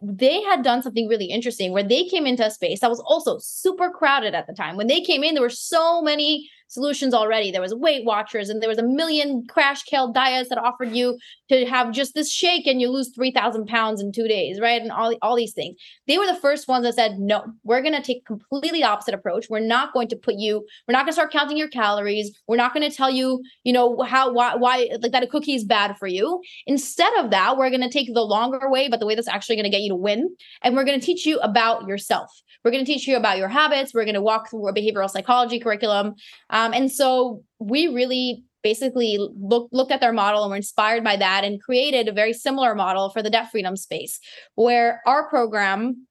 they 0.00 0.42
had 0.42 0.62
done 0.62 0.82
something 0.82 1.08
really 1.08 1.26
interesting 1.26 1.72
where 1.72 1.82
they 1.82 2.04
came 2.04 2.26
into 2.26 2.46
a 2.46 2.50
space 2.50 2.80
that 2.80 2.90
was 2.90 3.00
also 3.00 3.38
super 3.38 3.90
crowded 3.90 4.34
at 4.34 4.46
the 4.46 4.54
time. 4.54 4.76
When 4.76 4.86
they 4.86 5.00
came 5.00 5.22
in, 5.22 5.34
there 5.34 5.42
were 5.42 5.50
so 5.50 6.00
many 6.00 6.48
solutions 6.68 7.14
already. 7.14 7.50
There 7.50 7.60
was 7.60 7.74
Weight 7.74 8.04
Watchers, 8.04 8.48
and 8.48 8.62
there 8.62 8.68
was 8.68 8.78
a 8.78 8.82
million 8.82 9.44
crash 9.48 9.82
kale 9.82 10.12
diets 10.12 10.48
that 10.48 10.58
offered 10.58 10.92
you 10.92 11.18
to 11.48 11.66
have 11.66 11.92
just 11.92 12.14
this 12.14 12.32
shake 12.32 12.66
and 12.66 12.80
you 12.80 12.90
lose 12.90 13.10
three 13.14 13.30
thousand 13.30 13.66
pounds 13.66 14.00
in 14.00 14.12
two 14.12 14.28
days, 14.28 14.60
right? 14.60 14.80
And 14.80 14.90
all 14.90 15.14
all 15.22 15.36
these 15.36 15.52
things. 15.52 15.76
They 16.06 16.18
were 16.18 16.26
the 16.26 16.34
first 16.34 16.68
ones 16.68 16.84
that 16.84 16.94
said, 16.94 17.18
no, 17.18 17.44
we're 17.64 17.82
going 17.82 17.94
to 17.94 18.02
take 18.02 18.24
completely 18.26 18.82
opposite 18.82 19.14
approach. 19.14 19.46
We're 19.50 19.60
not 19.60 19.92
going 19.92 20.08
to 20.08 20.16
put 20.16 20.36
you. 20.36 20.66
We're 20.86 20.92
not 20.92 21.00
going 21.00 21.08
to 21.08 21.14
start 21.14 21.32
counting 21.32 21.56
your 21.56 21.68
calories. 21.68 22.38
We're 22.48 22.56
not 22.56 22.74
going 22.74 22.88
to 22.88 22.96
tell 22.96 23.10
you, 23.10 23.42
you 23.64 23.72
know, 23.72 24.00
how 24.02 24.32
why 24.32 24.54
why 24.56 24.88
like 25.00 25.12
that 25.12 25.22
a 25.22 25.26
cookie 25.26 25.54
is 25.54 25.64
bad 25.64 25.96
for 25.98 26.06
you. 26.06 26.40
Instead 26.66 27.12
of 27.18 27.30
that, 27.30 27.56
we're 27.56 27.70
going 27.70 27.82
to 27.82 27.90
take 27.90 28.12
the 28.12 28.22
longer 28.22 28.70
way, 28.70 28.88
but 28.88 29.00
the 29.00 29.06
way 29.06 29.14
that's 29.14 29.28
actually 29.28 29.56
going 29.56 29.64
to 29.64 29.70
get 29.70 29.82
you 29.82 29.90
to 29.90 29.96
win, 29.96 30.34
and 30.62 30.74
we're 30.74 30.84
going 30.84 30.98
to 30.98 31.04
teach 31.04 31.26
you 31.26 31.38
about 31.40 31.86
yourself. 31.86 32.30
We're 32.64 32.70
going 32.70 32.84
to 32.84 32.92
teach 32.92 33.08
you 33.08 33.16
about 33.16 33.38
your 33.38 33.48
habits. 33.48 33.92
We're 33.92 34.04
going 34.04 34.14
to 34.14 34.22
walk 34.22 34.48
through 34.48 34.68
a 34.68 34.72
behavioral 34.72 35.10
psychology 35.10 35.58
curriculum. 35.58 36.14
Um, 36.50 36.61
Um, 36.62 36.72
and 36.72 36.90
so 36.90 37.42
we 37.58 37.88
really 37.88 38.44
basically 38.62 39.18
look, 39.18 39.68
looked 39.72 39.90
at 39.90 40.00
their 40.00 40.12
model 40.12 40.42
and 40.42 40.50
were 40.50 40.56
inspired 40.56 41.02
by 41.02 41.16
that 41.16 41.42
and 41.44 41.60
created 41.60 42.06
a 42.06 42.12
very 42.12 42.32
similar 42.32 42.74
model 42.74 43.10
for 43.10 43.22
the 43.22 43.30
debt 43.30 43.50
freedom 43.50 43.76
space, 43.76 44.20
where 44.54 45.02
our 45.06 45.28
program 45.28 46.06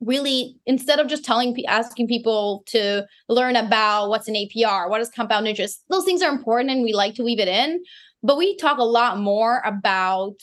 really 0.00 0.56
instead 0.66 0.98
of 0.98 1.06
just 1.06 1.24
telling 1.24 1.54
asking 1.66 2.08
people 2.08 2.64
to 2.66 3.06
learn 3.28 3.54
about 3.54 4.08
what's 4.08 4.26
an 4.26 4.34
APR, 4.34 4.88
what 4.88 5.00
is 5.00 5.10
compound 5.10 5.46
interest, 5.46 5.84
those 5.90 6.04
things 6.04 6.22
are 6.22 6.32
important 6.32 6.70
and 6.70 6.82
we 6.82 6.92
like 6.92 7.14
to 7.14 7.22
weave 7.22 7.38
it 7.38 7.48
in. 7.48 7.82
But 8.22 8.38
we 8.38 8.56
talk 8.56 8.78
a 8.78 8.84
lot 8.84 9.18
more 9.18 9.62
about 9.64 10.34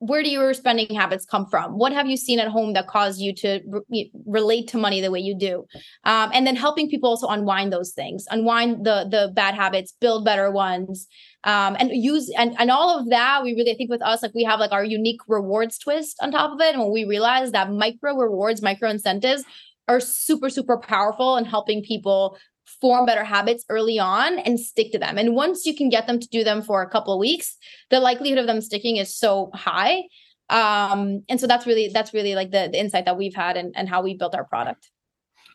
where 0.00 0.22
do 0.22 0.30
your 0.30 0.54
spending 0.54 0.94
habits 0.94 1.26
come 1.26 1.46
from? 1.46 1.72
What 1.72 1.92
have 1.92 2.06
you 2.06 2.16
seen 2.16 2.40
at 2.40 2.48
home 2.48 2.72
that 2.72 2.86
caused 2.86 3.20
you 3.20 3.34
to 3.34 3.60
re- 3.90 4.10
relate 4.26 4.66
to 4.68 4.78
money 4.78 5.02
the 5.02 5.10
way 5.10 5.20
you 5.20 5.36
do? 5.36 5.66
Um, 6.04 6.30
and 6.32 6.46
then 6.46 6.56
helping 6.56 6.88
people 6.88 7.10
also 7.10 7.28
unwind 7.28 7.70
those 7.70 7.92
things 7.92 8.24
unwind 8.30 8.86
the 8.86 9.06
the 9.10 9.30
bad 9.34 9.54
habits 9.54 9.94
build 10.00 10.24
better 10.24 10.50
ones 10.50 11.06
um, 11.44 11.76
and 11.78 11.90
use 11.92 12.32
and, 12.36 12.56
and 12.58 12.70
all 12.70 12.98
of 12.98 13.10
that 13.10 13.42
we 13.42 13.52
really 13.52 13.72
I 13.72 13.74
think 13.74 13.90
with 13.90 14.02
us 14.02 14.22
like 14.22 14.34
we 14.34 14.44
have 14.44 14.58
like 14.58 14.72
our 14.72 14.84
unique 14.84 15.20
rewards 15.28 15.78
twist 15.78 16.16
on 16.22 16.30
top 16.30 16.52
of 16.52 16.60
it. 16.60 16.74
And 16.74 16.82
when 16.82 16.92
we 16.92 17.04
realize 17.04 17.52
that 17.52 17.70
micro 17.70 18.16
rewards 18.16 18.62
micro 18.62 18.88
incentives 18.88 19.44
are 19.86 20.00
super 20.00 20.48
super 20.48 20.78
powerful 20.78 21.36
in 21.36 21.44
helping 21.44 21.82
people 21.82 22.38
form 22.80 23.06
better 23.06 23.24
habits 23.24 23.64
early 23.68 23.98
on 23.98 24.38
and 24.40 24.58
stick 24.58 24.92
to 24.92 24.98
them. 24.98 25.18
And 25.18 25.34
once 25.34 25.66
you 25.66 25.74
can 25.74 25.88
get 25.88 26.06
them 26.06 26.20
to 26.20 26.28
do 26.28 26.44
them 26.44 26.62
for 26.62 26.82
a 26.82 26.90
couple 26.90 27.12
of 27.12 27.20
weeks, 27.20 27.56
the 27.90 28.00
likelihood 28.00 28.38
of 28.38 28.46
them 28.46 28.60
sticking 28.60 28.96
is 28.96 29.16
so 29.16 29.50
high. 29.54 30.04
Um, 30.48 31.22
and 31.28 31.40
so 31.40 31.46
that's 31.46 31.66
really 31.66 31.90
that's 31.92 32.12
really 32.12 32.34
like 32.34 32.50
the, 32.50 32.68
the 32.70 32.78
insight 32.78 33.04
that 33.04 33.16
we've 33.16 33.34
had 33.34 33.56
and, 33.56 33.72
and 33.76 33.88
how 33.88 34.02
we 34.02 34.16
built 34.16 34.34
our 34.34 34.44
product. 34.44 34.90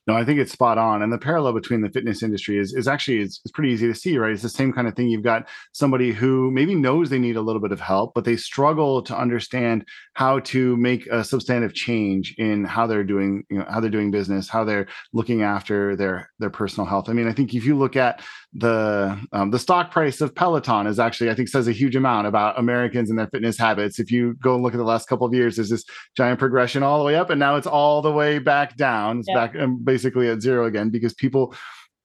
No, 0.08 0.16
I 0.16 0.24
think 0.24 0.40
it's 0.40 0.52
spot 0.52 0.78
on. 0.78 1.02
And 1.02 1.12
the 1.12 1.18
parallel 1.18 1.54
between 1.54 1.82
the 1.82 1.90
fitness 1.90 2.22
industry 2.22 2.60
is, 2.60 2.74
is 2.74 2.88
actually 2.88 3.22
it's, 3.22 3.42
it's 3.44 3.52
pretty 3.52 3.72
easy 3.72 3.88
to 3.88 3.96
see, 3.96 4.18
right? 4.20 4.32
It's 4.32 4.44
the 4.44 4.50
same 4.50 4.72
kind 4.72 4.88
of 4.88 4.96
thing. 4.96 5.08
You've 5.08 5.24
got 5.24 5.48
somebody 5.72 6.12
who 6.12 6.52
maybe 6.52 6.76
knows 6.76 7.10
they 7.10 7.18
need 7.18 7.38
a 7.38 7.42
little 7.42 7.62
bit 7.62 7.72
of 7.72 7.80
help, 7.80 8.14
but 8.14 8.24
they 8.24 8.38
struggle 8.38 9.02
to 9.02 9.18
understand 9.18 9.84
how 10.14 10.40
to 10.42 10.78
make 10.78 11.08
a 11.08 11.24
substantive 11.24 11.74
change 11.74 12.36
in 12.38 12.66
how 12.66 12.86
they're 12.86 13.04
doing, 13.04 13.44
you 13.50 13.58
know, 13.58 13.66
how 13.68 13.80
they're 13.80 13.90
doing 13.90 14.12
business, 14.12 14.48
how 14.48 14.64
they're 14.64 14.88
looking 15.12 15.42
after 15.42 15.96
their 15.96 16.30
their 16.40 16.52
personal 16.52 16.88
health. 16.88 17.10
I 17.10 17.14
mean, 17.14 17.28
I 17.28 17.34
think 17.34 17.54
if 17.54 17.66
you 17.66 17.76
look 17.76 17.96
at 17.96 18.22
the 18.54 19.20
um, 19.34 19.52
the 19.52 19.60
stock 19.60 19.92
price 19.92 20.22
of 20.22 20.34
Peloton 20.36 20.88
is 20.88 21.00
actually, 21.00 21.30
I 21.30 21.34
think, 21.34 21.50
says 21.50 21.68
a 21.68 21.72
huge 21.72 21.96
amount 21.96 22.28
about 22.28 22.58
Americans 22.60 23.10
and 23.10 23.18
their 23.18 23.28
fitness 23.28 23.58
habits. 23.58 24.00
If 24.00 24.12
you 24.12 24.36
go 24.36 24.54
and 24.54 24.64
look 24.64 24.74
at 24.74 24.78
the 24.78 24.84
last 24.84 25.08
couple 25.08 25.26
of 25.26 25.34
years, 25.34 25.56
there's 25.56 25.70
this 25.70 25.84
giant 26.16 26.40
progression 26.40 26.84
all 26.84 27.00
the 27.00 27.06
way 27.06 27.16
up, 27.16 27.32
and 27.32 27.40
now 27.40 27.56
it's 27.56 27.68
all 27.68 28.02
the 28.02 28.12
way 28.12 28.40
back 28.40 28.78
down. 28.78 29.20
It's 29.20 29.28
yeah. 29.28 29.48
back. 29.48 29.56
Um, 29.56 29.84
basically 29.96 30.28
at 30.30 30.42
zero 30.42 30.66
again 30.66 30.90
because 30.90 31.14
people 31.14 31.54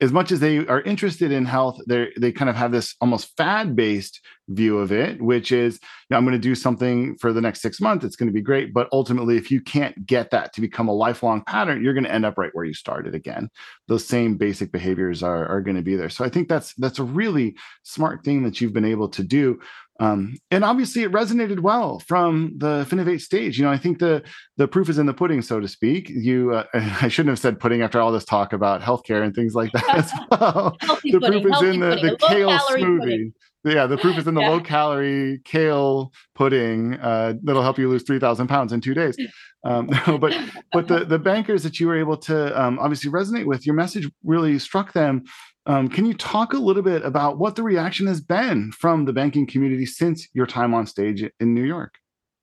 as 0.02 0.12
much 0.12 0.32
as 0.32 0.40
they 0.40 0.66
are 0.66 0.80
interested 0.82 1.30
in 1.30 1.44
health, 1.44 1.78
they 1.86 2.08
they 2.16 2.32
kind 2.32 2.48
of 2.48 2.56
have 2.56 2.72
this 2.72 2.94
almost 3.00 3.36
fad 3.36 3.76
based 3.76 4.20
view 4.48 4.78
of 4.78 4.90
it, 4.90 5.20
which 5.20 5.52
is, 5.52 5.74
you 5.74 6.06
know, 6.10 6.16
I'm 6.16 6.24
going 6.24 6.32
to 6.32 6.48
do 6.48 6.54
something 6.54 7.16
for 7.18 7.32
the 7.32 7.40
next 7.40 7.60
six 7.60 7.80
months. 7.80 8.04
It's 8.04 8.16
going 8.16 8.28
to 8.28 8.32
be 8.32 8.40
great, 8.40 8.72
but 8.72 8.88
ultimately, 8.92 9.36
if 9.36 9.50
you 9.50 9.60
can't 9.60 10.06
get 10.06 10.30
that 10.30 10.54
to 10.54 10.60
become 10.62 10.88
a 10.88 10.94
lifelong 10.94 11.42
pattern, 11.46 11.84
you're 11.84 11.92
going 11.92 12.04
to 12.04 12.12
end 12.12 12.24
up 12.24 12.38
right 12.38 12.50
where 12.54 12.64
you 12.64 12.74
started 12.74 13.14
again. 13.14 13.50
Those 13.88 14.06
same 14.06 14.36
basic 14.36 14.72
behaviors 14.72 15.22
are 15.22 15.46
are 15.46 15.60
going 15.60 15.76
to 15.76 15.82
be 15.82 15.96
there. 15.96 16.10
So 16.10 16.24
I 16.24 16.30
think 16.30 16.48
that's 16.48 16.72
that's 16.74 16.98
a 16.98 17.04
really 17.04 17.56
smart 17.82 18.24
thing 18.24 18.42
that 18.44 18.60
you've 18.60 18.72
been 18.72 18.92
able 18.96 19.10
to 19.10 19.22
do. 19.22 19.60
Um, 20.00 20.38
and 20.50 20.64
obviously, 20.64 21.02
it 21.02 21.12
resonated 21.12 21.60
well 21.60 21.98
from 22.00 22.54
the 22.56 22.86
Finovate 22.88 23.20
stage. 23.20 23.58
You 23.58 23.66
know, 23.66 23.70
I 23.70 23.76
think 23.76 23.98
the 23.98 24.22
the 24.56 24.66
proof 24.66 24.88
is 24.88 24.98
in 24.98 25.04
the 25.04 25.12
pudding, 25.12 25.42
so 25.42 25.60
to 25.60 25.68
speak. 25.68 26.08
You, 26.08 26.54
uh, 26.54 26.64
I 26.74 27.08
shouldn't 27.08 27.30
have 27.30 27.38
said 27.38 27.60
pudding 27.60 27.82
after 27.82 28.00
all 28.00 28.10
this 28.10 28.24
talk 28.24 28.54
about 28.54 28.80
healthcare 28.80 29.22
and 29.22 29.34
things 29.34 29.54
like 29.54 29.70
that 29.72 29.96
as 29.96 30.12
well. 30.30 30.76
the 30.80 31.20
pudding, 31.20 31.42
proof 31.42 31.54
is 31.56 31.62
in 31.62 31.80
the, 31.80 31.90
pudding, 31.90 32.10
the 32.10 32.16
kale 32.26 32.50
smoothie. 32.50 32.98
Pudding. 33.00 33.34
Yeah, 33.62 33.86
the 33.86 33.98
proof 33.98 34.16
is 34.16 34.26
in 34.26 34.34
the 34.34 34.40
yeah. 34.40 34.48
low 34.48 34.60
calorie 34.60 35.40
kale 35.44 36.12
pudding 36.34 36.94
uh, 36.94 37.34
that'll 37.42 37.62
help 37.62 37.78
you 37.78 37.90
lose 37.90 38.02
three 38.02 38.18
thousand 38.18 38.48
pounds 38.48 38.72
in 38.72 38.80
two 38.80 38.94
days. 38.94 39.16
Um, 39.62 39.90
but 40.06 40.34
but 40.72 40.88
the 40.88 41.04
the 41.04 41.18
bankers 41.18 41.62
that 41.64 41.78
you 41.78 41.86
were 41.86 41.98
able 41.98 42.16
to 42.16 42.58
um, 42.58 42.78
obviously 42.78 43.10
resonate 43.10 43.44
with, 43.44 43.66
your 43.66 43.74
message 43.74 44.10
really 44.24 44.58
struck 44.58 44.94
them 44.94 45.24
um, 45.66 45.88
can 45.88 46.06
you 46.06 46.14
talk 46.14 46.52
a 46.52 46.58
little 46.58 46.82
bit 46.82 47.04
about 47.04 47.38
what 47.38 47.56
the 47.56 47.62
reaction 47.62 48.06
has 48.06 48.20
been 48.20 48.72
from 48.72 49.04
the 49.04 49.12
banking 49.12 49.46
community 49.46 49.86
since 49.86 50.28
your 50.32 50.46
time 50.46 50.74
on 50.74 50.86
stage 50.86 51.22
in 51.38 51.54
New 51.54 51.64
York? 51.64 51.94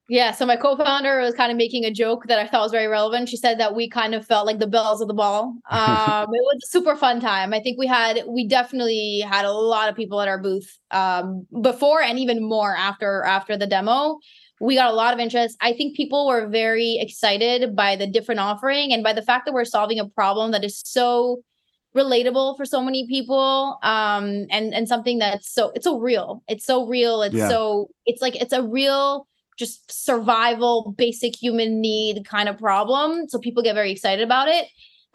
Yeah, 0.10 0.32
so 0.32 0.46
my 0.46 0.56
co-founder 0.56 1.20
was 1.20 1.34
kind 1.34 1.52
of 1.52 1.58
making 1.58 1.84
a 1.84 1.92
joke 1.92 2.28
that 2.28 2.40
I 2.40 2.48
thought 2.48 2.62
was 2.62 2.72
very 2.72 2.88
relevant. 2.88 3.28
She 3.28 3.36
said 3.36 3.60
that 3.60 3.76
we 3.76 3.90
kind 3.90 4.16
of 4.16 4.26
felt 4.26 4.46
like 4.46 4.60
the 4.60 4.68
bells 4.68 5.02
of 5.02 5.08
the 5.08 5.14
ball. 5.14 5.56
Um, 5.70 6.34
it 6.34 6.42
was 6.42 6.62
a 6.64 6.68
super 6.68 6.96
fun 6.96 7.20
time. 7.20 7.54
I 7.54 7.60
think 7.60 7.78
we 7.78 7.88
had 7.88 8.24
we 8.28 8.48
definitely 8.48 9.20
had 9.20 9.46
a 9.46 9.52
lot 9.52 9.90
of 9.90 9.96
people 9.96 10.22
at 10.22 10.28
our 10.28 10.42
booth 10.42 10.78
um, 10.92 11.46
before 11.62 12.02
and 12.02 12.18
even 12.18 12.42
more 12.42 12.76
after 12.76 13.24
after 13.24 13.58
the 13.58 13.68
demo. 13.68 14.18
We 14.60 14.76
got 14.76 14.90
a 14.90 14.96
lot 14.96 15.14
of 15.14 15.20
interest. 15.20 15.58
I 15.62 15.74
think 15.74 15.96
people 15.96 16.28
were 16.28 16.48
very 16.48 16.98
excited 17.00 17.76
by 17.76 17.96
the 17.96 18.08
different 18.08 18.40
offering 18.40 18.92
and 18.92 19.04
by 19.04 19.14
the 19.14 19.22
fact 19.22 19.46
that 19.46 19.54
we're 19.54 19.66
solving 19.66 20.00
a 20.00 20.08
problem 20.08 20.52
that 20.52 20.64
is 20.64 20.82
so 20.84 21.42
relatable 21.96 22.56
for 22.58 22.66
so 22.66 22.82
many 22.82 23.08
people 23.08 23.80
um 23.82 24.46
and 24.52 24.74
and 24.74 24.88
something 24.88 25.18
that's 25.20 25.52
so 25.52 25.72
it's 25.76 25.86
so 25.86 26.00
real. 26.00 26.44
It's 26.48 26.66
so 26.66 26.86
real. 26.86 27.22
It's 27.22 27.36
yeah. 27.36 27.50
so 27.50 27.90
it's 28.06 28.22
like 28.22 28.36
it's 28.36 28.54
a 28.54 28.64
real 28.64 29.28
just 29.58 29.92
survival 29.92 30.94
basic 30.98 31.36
human 31.36 31.82
need 31.82 32.26
kind 32.26 32.48
of 32.48 32.60
problem. 32.60 33.28
So 33.28 33.40
people 33.40 33.64
get 33.64 33.74
very 33.74 33.92
excited 33.92 34.24
about 34.24 34.48
it 34.48 34.68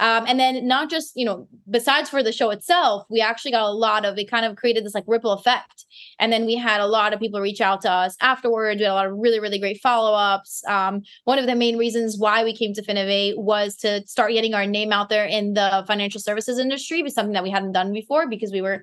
um, 0.03 0.25
and 0.27 0.41
then 0.41 0.67
not 0.67 0.91
just, 0.91 1.13
you 1.15 1.25
know, 1.25 1.47
besides 1.71 2.11
for 2.11 2.25
the 2.25 2.33
show 2.33 2.51
itself, 2.51 3.05
we 3.09 3.21
actually 3.21 3.53
got 3.53 3.69
a 3.69 3.73
lot 3.73 4.05
of 4.05 4.19
it 4.19 4.29
kind 4.29 4.45
of 4.45 4.57
created 4.57 4.85
this 4.85 4.97
like 4.97 5.05
ripple 5.07 5.31
effect. 5.31 5.87
And 6.19 6.33
then 6.33 6.45
we 6.45 6.57
had 6.57 6.81
a 6.81 6.89
lot 6.89 7.13
of 7.13 7.21
people 7.21 7.41
reach 7.41 7.61
out 7.61 7.83
to 7.83 7.91
us 7.91 8.17
afterwards. 8.21 8.81
We 8.81 8.85
had 8.85 8.91
a 8.91 8.95
lot 8.95 9.07
of 9.07 9.17
really, 9.17 9.39
really 9.39 9.61
great 9.61 9.81
follow-ups. 9.81 10.65
Um, 10.67 11.03
one 11.23 11.39
of 11.39 11.47
the 11.47 11.55
main 11.55 11.79
reasons 11.79 12.19
why 12.19 12.43
we 12.43 12.53
came 12.53 12.75
to 12.75 12.83
Finovate 12.83 13.39
was 13.39 13.77
to 13.77 14.05
start 14.09 14.33
getting 14.33 14.55
our 14.55 14.67
name 14.67 14.93
out 14.93 15.09
there 15.09 15.25
in 15.25 15.55
the 15.55 15.85
financial 15.87 16.21
services 16.21 16.59
industry, 16.59 17.05
but 17.05 17.13
something 17.13 17.35
that 17.35 17.45
we 17.45 17.51
hadn't 17.51 17.71
done 17.71 17.93
before 17.93 18.29
because 18.29 18.51
we 18.51 18.61
were 18.61 18.83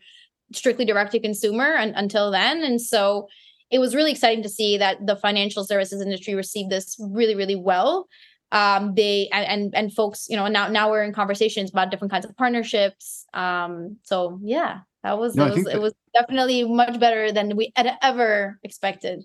strictly 0.53 0.85
direct 0.85 1.11
to 1.11 1.19
consumer 1.19 1.73
and, 1.73 1.93
until 1.97 2.31
then. 2.31 2.63
And 2.63 2.79
so 2.79 3.27
it 3.69 3.79
was 3.79 3.93
really 3.93 4.11
exciting 4.11 4.43
to 4.43 4.49
see 4.49 4.77
that 4.77 5.05
the 5.05 5.17
financial 5.17 5.65
services 5.65 6.01
industry 6.01 6.33
received 6.33 6.69
this 6.69 6.95
really, 7.11 7.35
really 7.35 7.57
well 7.57 8.07
um 8.51 8.95
they 8.95 9.29
and, 9.31 9.45
and 9.47 9.75
and 9.75 9.93
folks 9.93 10.27
you 10.29 10.35
know 10.35 10.47
now 10.47 10.67
now 10.67 10.89
we're 10.89 11.03
in 11.03 11.13
conversations 11.13 11.69
about 11.69 11.91
different 11.91 12.11
kinds 12.11 12.25
of 12.25 12.35
partnerships. 12.35 13.25
Um 13.33 13.97
so 14.03 14.39
yeah 14.43 14.79
that 15.03 15.17
was, 15.17 15.33
no, 15.35 15.45
it, 15.45 15.53
was 15.55 15.63
that- 15.63 15.75
it 15.75 15.81
was 15.81 15.93
definitely 16.13 16.65
much 16.65 16.99
better 16.99 17.31
than 17.31 17.55
we 17.55 17.71
had 17.75 17.97
ever 18.01 18.59
expected 18.63 19.23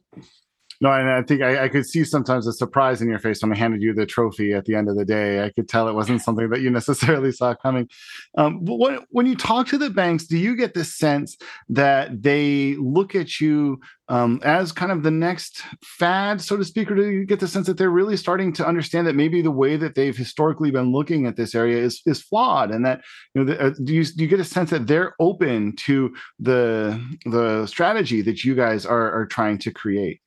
no, 0.81 0.93
and 0.93 1.09
I 1.09 1.23
think 1.23 1.43
I, 1.43 1.65
I, 1.65 1.69
could 1.69 1.87
see 1.87 2.05
sometimes 2.05 2.47
a 2.47 2.53
surprise 2.53 3.01
in 3.01 3.09
your 3.09 3.19
face 3.19 3.43
when 3.43 3.53
I 3.53 3.57
handed 3.57 3.83
you 3.83 3.95
the 3.95 4.07
trophy 4.07 4.53
at 4.53 4.65
the 4.65 4.75
end 4.75 4.89
of 4.89 4.97
the 4.97 5.05
day. 5.05 5.45
I 5.45 5.51
could 5.51 5.69
tell 5.69 5.89
it 5.89 5.95
wasn't 5.95 6.23
something 6.23 6.49
that 6.51 6.61
you 6.61 6.71
necessarily 6.85 7.33
saw 7.33 7.55
coming. 7.55 7.89
Um, 8.37 8.65
but 8.65 8.77
when, 8.77 8.99
when 9.11 9.27
you 9.27 9.37
talk 9.37 9.67
to 9.69 9.79
the 9.79 9.91
banks, 9.91 10.27
do 10.27 10.37
you 10.37 10.57
get 10.57 10.75
the 10.75 10.85
sense 10.85 11.37
that 11.69 12.23
they 12.23 12.77
look 12.79 13.15
at 13.15 13.41
you 13.41 13.81
um, 14.09 14.41
as 14.45 14.71
kind 14.71 14.93
of 14.93 15.03
the 15.03 15.11
next 15.11 15.63
fad, 15.83 16.41
so 16.41 16.57
to 16.57 16.65
speak, 16.65 16.91
or 16.91 16.95
do 16.95 17.09
you 17.09 17.25
get 17.25 17.41
the 17.41 17.49
sense 17.49 17.67
that 17.67 17.79
they're 17.79 17.89
really 17.91 18.17
starting 18.17 18.53
to 18.55 18.67
understand 18.67 19.07
that 19.07 19.15
maybe 19.15 19.41
the 19.41 19.51
way 19.51 19.77
that 19.77 19.95
they've 19.95 20.17
historically 20.17 20.71
been 20.71 20.93
looking 20.93 21.27
at 21.27 21.37
this 21.37 21.55
area 21.55 21.79
is 21.79 22.03
is 22.05 22.21
flawed, 22.21 22.71
and 22.71 22.85
that 22.85 23.01
you 23.35 23.43
know, 23.43 23.53
the, 23.53 23.67
uh, 23.67 23.71
do 23.83 23.95
you 23.95 24.05
do 24.05 24.23
you 24.23 24.29
get 24.29 24.41
a 24.41 24.45
sense 24.45 24.71
that 24.71 24.87
they're 24.87 25.15
open 25.21 25.75
to 25.77 26.15
the 26.39 27.01
the 27.25 27.67
strategy 27.67 28.21
that 28.21 28.45
you 28.45 28.55
guys 28.55 28.85
are 28.85 29.11
are 29.13 29.27
trying 29.27 29.57
to 29.59 29.71
create? 29.71 30.21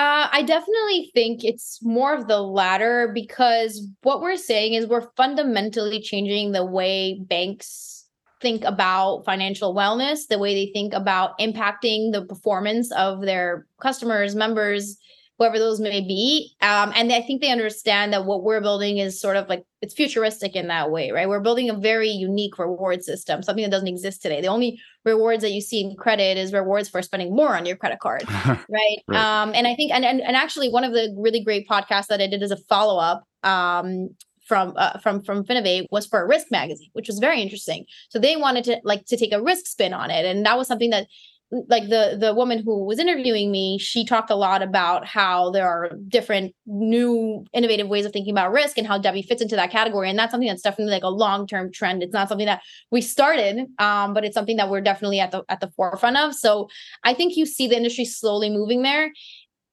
Uh, 0.00 0.28
I 0.32 0.40
definitely 0.40 1.10
think 1.12 1.44
it's 1.44 1.78
more 1.82 2.14
of 2.14 2.26
the 2.26 2.40
latter 2.40 3.10
because 3.12 3.86
what 4.00 4.22
we're 4.22 4.38
saying 4.38 4.72
is 4.72 4.86
we're 4.86 5.10
fundamentally 5.14 6.00
changing 6.00 6.52
the 6.52 6.64
way 6.64 7.20
banks 7.28 8.06
think 8.40 8.64
about 8.64 9.26
financial 9.26 9.74
wellness, 9.74 10.20
the 10.26 10.38
way 10.38 10.54
they 10.54 10.72
think 10.72 10.94
about 10.94 11.38
impacting 11.38 12.12
the 12.12 12.24
performance 12.26 12.90
of 12.92 13.20
their 13.20 13.66
customers, 13.78 14.34
members, 14.34 14.96
whoever 15.40 15.58
those 15.58 15.80
may 15.80 16.02
be. 16.02 16.54
Um, 16.60 16.92
and 16.94 17.10
I 17.10 17.22
think 17.22 17.40
they 17.40 17.50
understand 17.50 18.12
that 18.12 18.26
what 18.26 18.42
we're 18.42 18.60
building 18.60 18.98
is 18.98 19.18
sort 19.18 19.38
of 19.38 19.48
like 19.48 19.64
it's 19.80 19.94
futuristic 19.94 20.54
in 20.54 20.68
that 20.68 20.90
way, 20.90 21.12
right? 21.12 21.26
We're 21.26 21.40
building 21.40 21.70
a 21.70 21.74
very 21.74 22.10
unique 22.10 22.58
reward 22.58 23.02
system, 23.02 23.42
something 23.42 23.62
that 23.64 23.70
doesn't 23.70 23.88
exist 23.88 24.20
today. 24.20 24.42
The 24.42 24.48
only 24.48 24.78
rewards 25.06 25.40
that 25.40 25.52
you 25.52 25.62
see 25.62 25.80
in 25.80 25.96
credit 25.96 26.36
is 26.36 26.52
rewards 26.52 26.90
for 26.90 27.00
spending 27.00 27.34
more 27.34 27.56
on 27.56 27.64
your 27.64 27.76
credit 27.76 28.00
card, 28.00 28.22
right? 28.68 29.02
right? 29.08 29.42
Um, 29.42 29.52
and 29.54 29.66
I 29.66 29.74
think, 29.74 29.92
and, 29.92 30.04
and 30.04 30.20
and 30.20 30.36
actually, 30.36 30.68
one 30.68 30.84
of 30.84 30.92
the 30.92 31.14
really 31.18 31.42
great 31.42 31.66
podcasts 31.66 32.08
that 32.08 32.20
I 32.20 32.26
did 32.26 32.42
as 32.42 32.50
a 32.50 32.58
follow 32.58 33.00
up 33.00 33.24
um, 33.42 34.10
from 34.46 34.74
uh, 34.76 34.98
from 34.98 35.22
from 35.22 35.44
Finovate 35.44 35.86
was 35.90 36.06
for 36.06 36.20
a 36.20 36.26
risk 36.26 36.48
magazine, 36.50 36.90
which 36.92 37.08
was 37.08 37.18
very 37.18 37.40
interesting. 37.40 37.86
So 38.10 38.18
they 38.18 38.36
wanted 38.36 38.64
to 38.64 38.78
like 38.84 39.06
to 39.06 39.16
take 39.16 39.32
a 39.32 39.42
risk 39.42 39.66
spin 39.66 39.94
on 39.94 40.10
it, 40.10 40.26
and 40.26 40.44
that 40.44 40.58
was 40.58 40.68
something 40.68 40.90
that 40.90 41.06
like 41.52 41.88
the 41.88 42.16
the 42.18 42.32
woman 42.32 42.62
who 42.62 42.84
was 42.84 42.98
interviewing 42.98 43.50
me 43.50 43.76
she 43.76 44.04
talked 44.04 44.30
a 44.30 44.36
lot 44.36 44.62
about 44.62 45.04
how 45.04 45.50
there 45.50 45.66
are 45.68 45.90
different 46.06 46.54
new 46.66 47.44
innovative 47.52 47.88
ways 47.88 48.06
of 48.06 48.12
thinking 48.12 48.32
about 48.32 48.52
risk 48.52 48.78
and 48.78 48.86
how 48.86 48.96
debbie 48.96 49.22
fits 49.22 49.42
into 49.42 49.56
that 49.56 49.70
category. 49.70 50.08
And 50.08 50.18
that's 50.18 50.30
something 50.30 50.48
that's 50.48 50.62
definitely 50.62 50.92
like 50.92 51.02
a 51.02 51.08
long-term 51.08 51.72
trend. 51.72 52.02
It's 52.02 52.12
not 52.12 52.28
something 52.28 52.46
that 52.46 52.62
we 52.90 53.00
started 53.00 53.66
um, 53.78 54.14
but 54.14 54.24
it's 54.24 54.34
something 54.34 54.56
that 54.58 54.70
we're 54.70 54.80
definitely 54.80 55.20
at 55.20 55.32
the 55.32 55.44
at 55.48 55.60
the 55.60 55.70
forefront 55.70 56.16
of. 56.16 56.34
So 56.34 56.68
i 57.04 57.14
think 57.14 57.36
you 57.36 57.46
see 57.46 57.66
the 57.66 57.76
industry 57.76 58.04
slowly 58.04 58.50
moving 58.50 58.82
there. 58.82 59.06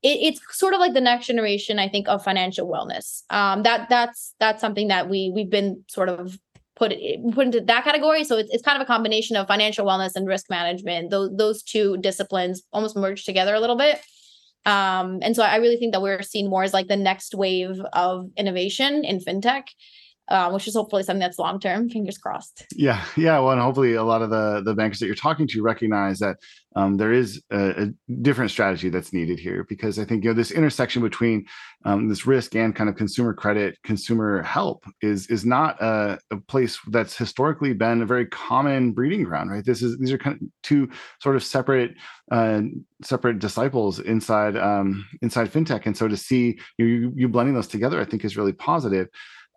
It, 0.04 0.20
it's 0.22 0.42
sort 0.58 0.74
of 0.74 0.80
like 0.80 0.94
the 0.94 1.02
next 1.02 1.28
generation 1.28 1.80
i 1.80 1.90
think 1.90 2.08
of 2.08 2.24
financial 2.24 2.68
wellness. 2.68 3.22
Um, 3.30 3.64
that 3.64 3.90
that's 3.90 4.34
that's 4.40 4.62
something 4.62 4.88
that 4.88 5.10
we 5.10 5.32
we've 5.34 5.50
been 5.50 5.84
sort 5.88 6.10
of 6.10 6.40
put 6.78 6.92
it 6.92 7.20
put 7.34 7.46
into 7.46 7.62
that 7.62 7.84
category. 7.84 8.24
So 8.24 8.38
it's, 8.38 8.50
it's 8.52 8.64
kind 8.64 8.80
of 8.80 8.82
a 8.82 8.88
combination 8.88 9.36
of 9.36 9.48
financial 9.48 9.86
wellness 9.86 10.16
and 10.16 10.28
risk 10.28 10.50
management. 10.50 11.10
Those 11.10 11.36
those 11.36 11.64
two 11.64 11.98
disciplines 11.98 12.64
almost 12.72 12.96
merge 12.96 13.26
together 13.26 13.56
a 13.56 13.60
little 13.60 13.78
bit. 13.78 14.00
Um, 14.66 15.20
and 15.22 15.36
so 15.36 15.44
I 15.44 15.58
really 15.58 15.78
think 15.78 15.94
that 15.94 16.02
we're 16.02 16.22
seeing 16.22 16.50
more 16.50 16.64
as 16.64 16.74
like 16.74 16.88
the 16.88 16.98
next 16.98 17.34
wave 17.34 17.80
of 17.94 18.30
innovation 18.36 19.06
in 19.06 19.20
fintech 19.20 19.64
uh, 20.30 20.52
which 20.52 20.68
is 20.68 20.76
hopefully 20.76 21.04
something 21.04 21.20
that's 21.20 21.40
long 21.40 21.60
term. 21.60 21.90
Fingers 21.90 22.18
crossed. 22.18 22.66
Yeah, 22.76 23.04
yeah. 23.16 23.40
Well, 23.40 23.52
and 23.52 23.62
hopefully 23.62 23.94
a 23.94 24.04
lot 24.04 24.22
of 24.22 24.30
the 24.30 24.62
the 24.64 24.74
bankers 24.74 25.00
that 25.00 25.06
you're 25.06 25.16
talking 25.16 25.48
to 25.48 25.62
recognize 25.62 26.20
that 26.20 26.38
um, 26.78 26.98
there 26.98 27.12
is 27.12 27.42
a, 27.50 27.84
a, 27.84 27.88
different 28.22 28.52
strategy 28.52 28.90
that's 28.90 29.12
needed 29.12 29.40
here 29.40 29.66
because 29.68 29.98
I 29.98 30.06
think 30.06 30.24
you 30.24 30.30
know 30.30 30.36
this 30.36 30.52
intersection 30.52 31.02
between 31.02 31.46
um, 31.86 32.08
this 32.08 32.28
risk 32.28 32.56
and 32.56 32.76
kind 32.76 32.88
of 32.88 32.96
consumer 32.96 33.34
credit, 33.34 33.82
consumer 33.84 34.44
help 34.44 34.86
is 35.02 35.28
is 35.28 35.44
not 35.44 35.82
a, 35.82 36.20
a, 36.30 36.38
place 36.38 36.78
that's 36.90 37.18
historically 37.18 37.74
been 37.74 38.04
a 38.04 38.06
very 38.06 38.28
common 38.28 38.92
breeding 38.92 39.24
ground, 39.24 39.50
right? 39.50 39.66
This 39.66 39.82
is 39.82 39.98
these 39.98 40.12
are 40.12 40.20
kind 40.20 40.40
of 40.40 40.48
two 40.62 40.90
sort 41.20 41.36
of 41.36 41.44
separate 41.44 41.96
uh, 42.32 42.62
separate 43.02 43.40
disciples 43.40 44.00
inside 44.00 44.56
um, 44.56 45.08
inside 45.24 45.52
fintech, 45.52 45.88
and 45.88 45.98
so 45.98 46.08
to 46.08 46.18
see 46.18 46.60
you 46.78 47.12
you 47.16 47.28
blending 47.28 47.56
those 47.56 47.68
together, 47.68 48.00
I 48.00 48.06
think 48.06 48.24
is 48.24 48.38
really 48.38 48.54
positive. 48.54 49.08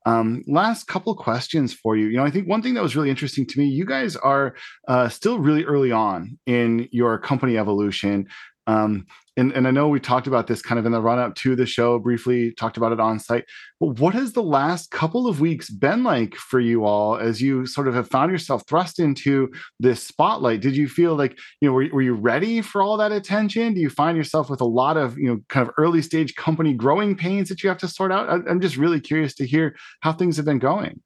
Um, 0.06 0.42
last 0.46 0.86
couple 0.86 1.14
questions 1.14 1.74
for 1.74 1.96
you. 1.96 2.06
You 2.06 2.16
know, 2.16 2.24
I 2.24 2.30
think 2.30 2.48
one 2.48 2.62
thing 2.62 2.74
that 2.74 2.82
was 2.82 2.96
really 2.96 3.10
interesting 3.10 3.46
to 3.46 3.58
me, 3.58 3.66
you 3.66 3.84
guys 3.84 4.16
are 4.16 4.54
uh, 4.88 5.08
still 5.08 5.38
really 5.38 5.64
early 5.64 5.92
on 5.92 6.38
in 6.46 6.88
your 6.90 7.18
company 7.18 7.58
evolution. 7.58 8.26
Um, 8.70 9.06
and, 9.36 9.52
and 9.52 9.66
I 9.66 9.70
know 9.70 9.88
we 9.88 10.00
talked 10.00 10.26
about 10.26 10.46
this 10.46 10.60
kind 10.60 10.78
of 10.78 10.84
in 10.84 10.92
the 10.92 11.00
run 11.00 11.18
up 11.18 11.34
to 11.36 11.56
the 11.56 11.64
show, 11.64 11.98
briefly 11.98 12.52
talked 12.52 12.76
about 12.76 12.92
it 12.92 13.00
on 13.00 13.18
site. 13.18 13.44
But 13.78 13.98
what 13.98 14.12
has 14.14 14.32
the 14.32 14.42
last 14.42 14.90
couple 14.90 15.26
of 15.26 15.40
weeks 15.40 15.70
been 15.70 16.02
like 16.04 16.34
for 16.34 16.60
you 16.60 16.84
all 16.84 17.16
as 17.16 17.40
you 17.40 17.64
sort 17.64 17.88
of 17.88 17.94
have 17.94 18.08
found 18.08 18.30
yourself 18.30 18.64
thrust 18.68 18.98
into 18.98 19.50
this 19.78 20.02
spotlight? 20.02 20.60
Did 20.60 20.76
you 20.76 20.88
feel 20.88 21.14
like, 21.16 21.38
you 21.60 21.68
know, 21.68 21.72
were, 21.72 21.88
were 21.92 22.02
you 22.02 22.14
ready 22.14 22.60
for 22.60 22.82
all 22.82 22.96
that 22.98 23.12
attention? 23.12 23.74
Do 23.74 23.80
you 23.80 23.90
find 23.90 24.16
yourself 24.16 24.50
with 24.50 24.60
a 24.60 24.66
lot 24.66 24.96
of, 24.96 25.16
you 25.16 25.28
know, 25.28 25.40
kind 25.48 25.66
of 25.66 25.74
early 25.78 26.02
stage 26.02 26.34
company 26.34 26.74
growing 26.74 27.16
pains 27.16 27.48
that 27.48 27.62
you 27.62 27.68
have 27.68 27.78
to 27.78 27.88
sort 27.88 28.12
out? 28.12 28.28
I, 28.28 28.34
I'm 28.48 28.60
just 28.60 28.76
really 28.76 29.00
curious 29.00 29.34
to 29.36 29.46
hear 29.46 29.74
how 30.00 30.12
things 30.12 30.36
have 30.36 30.46
been 30.46 30.58
going. 30.58 31.00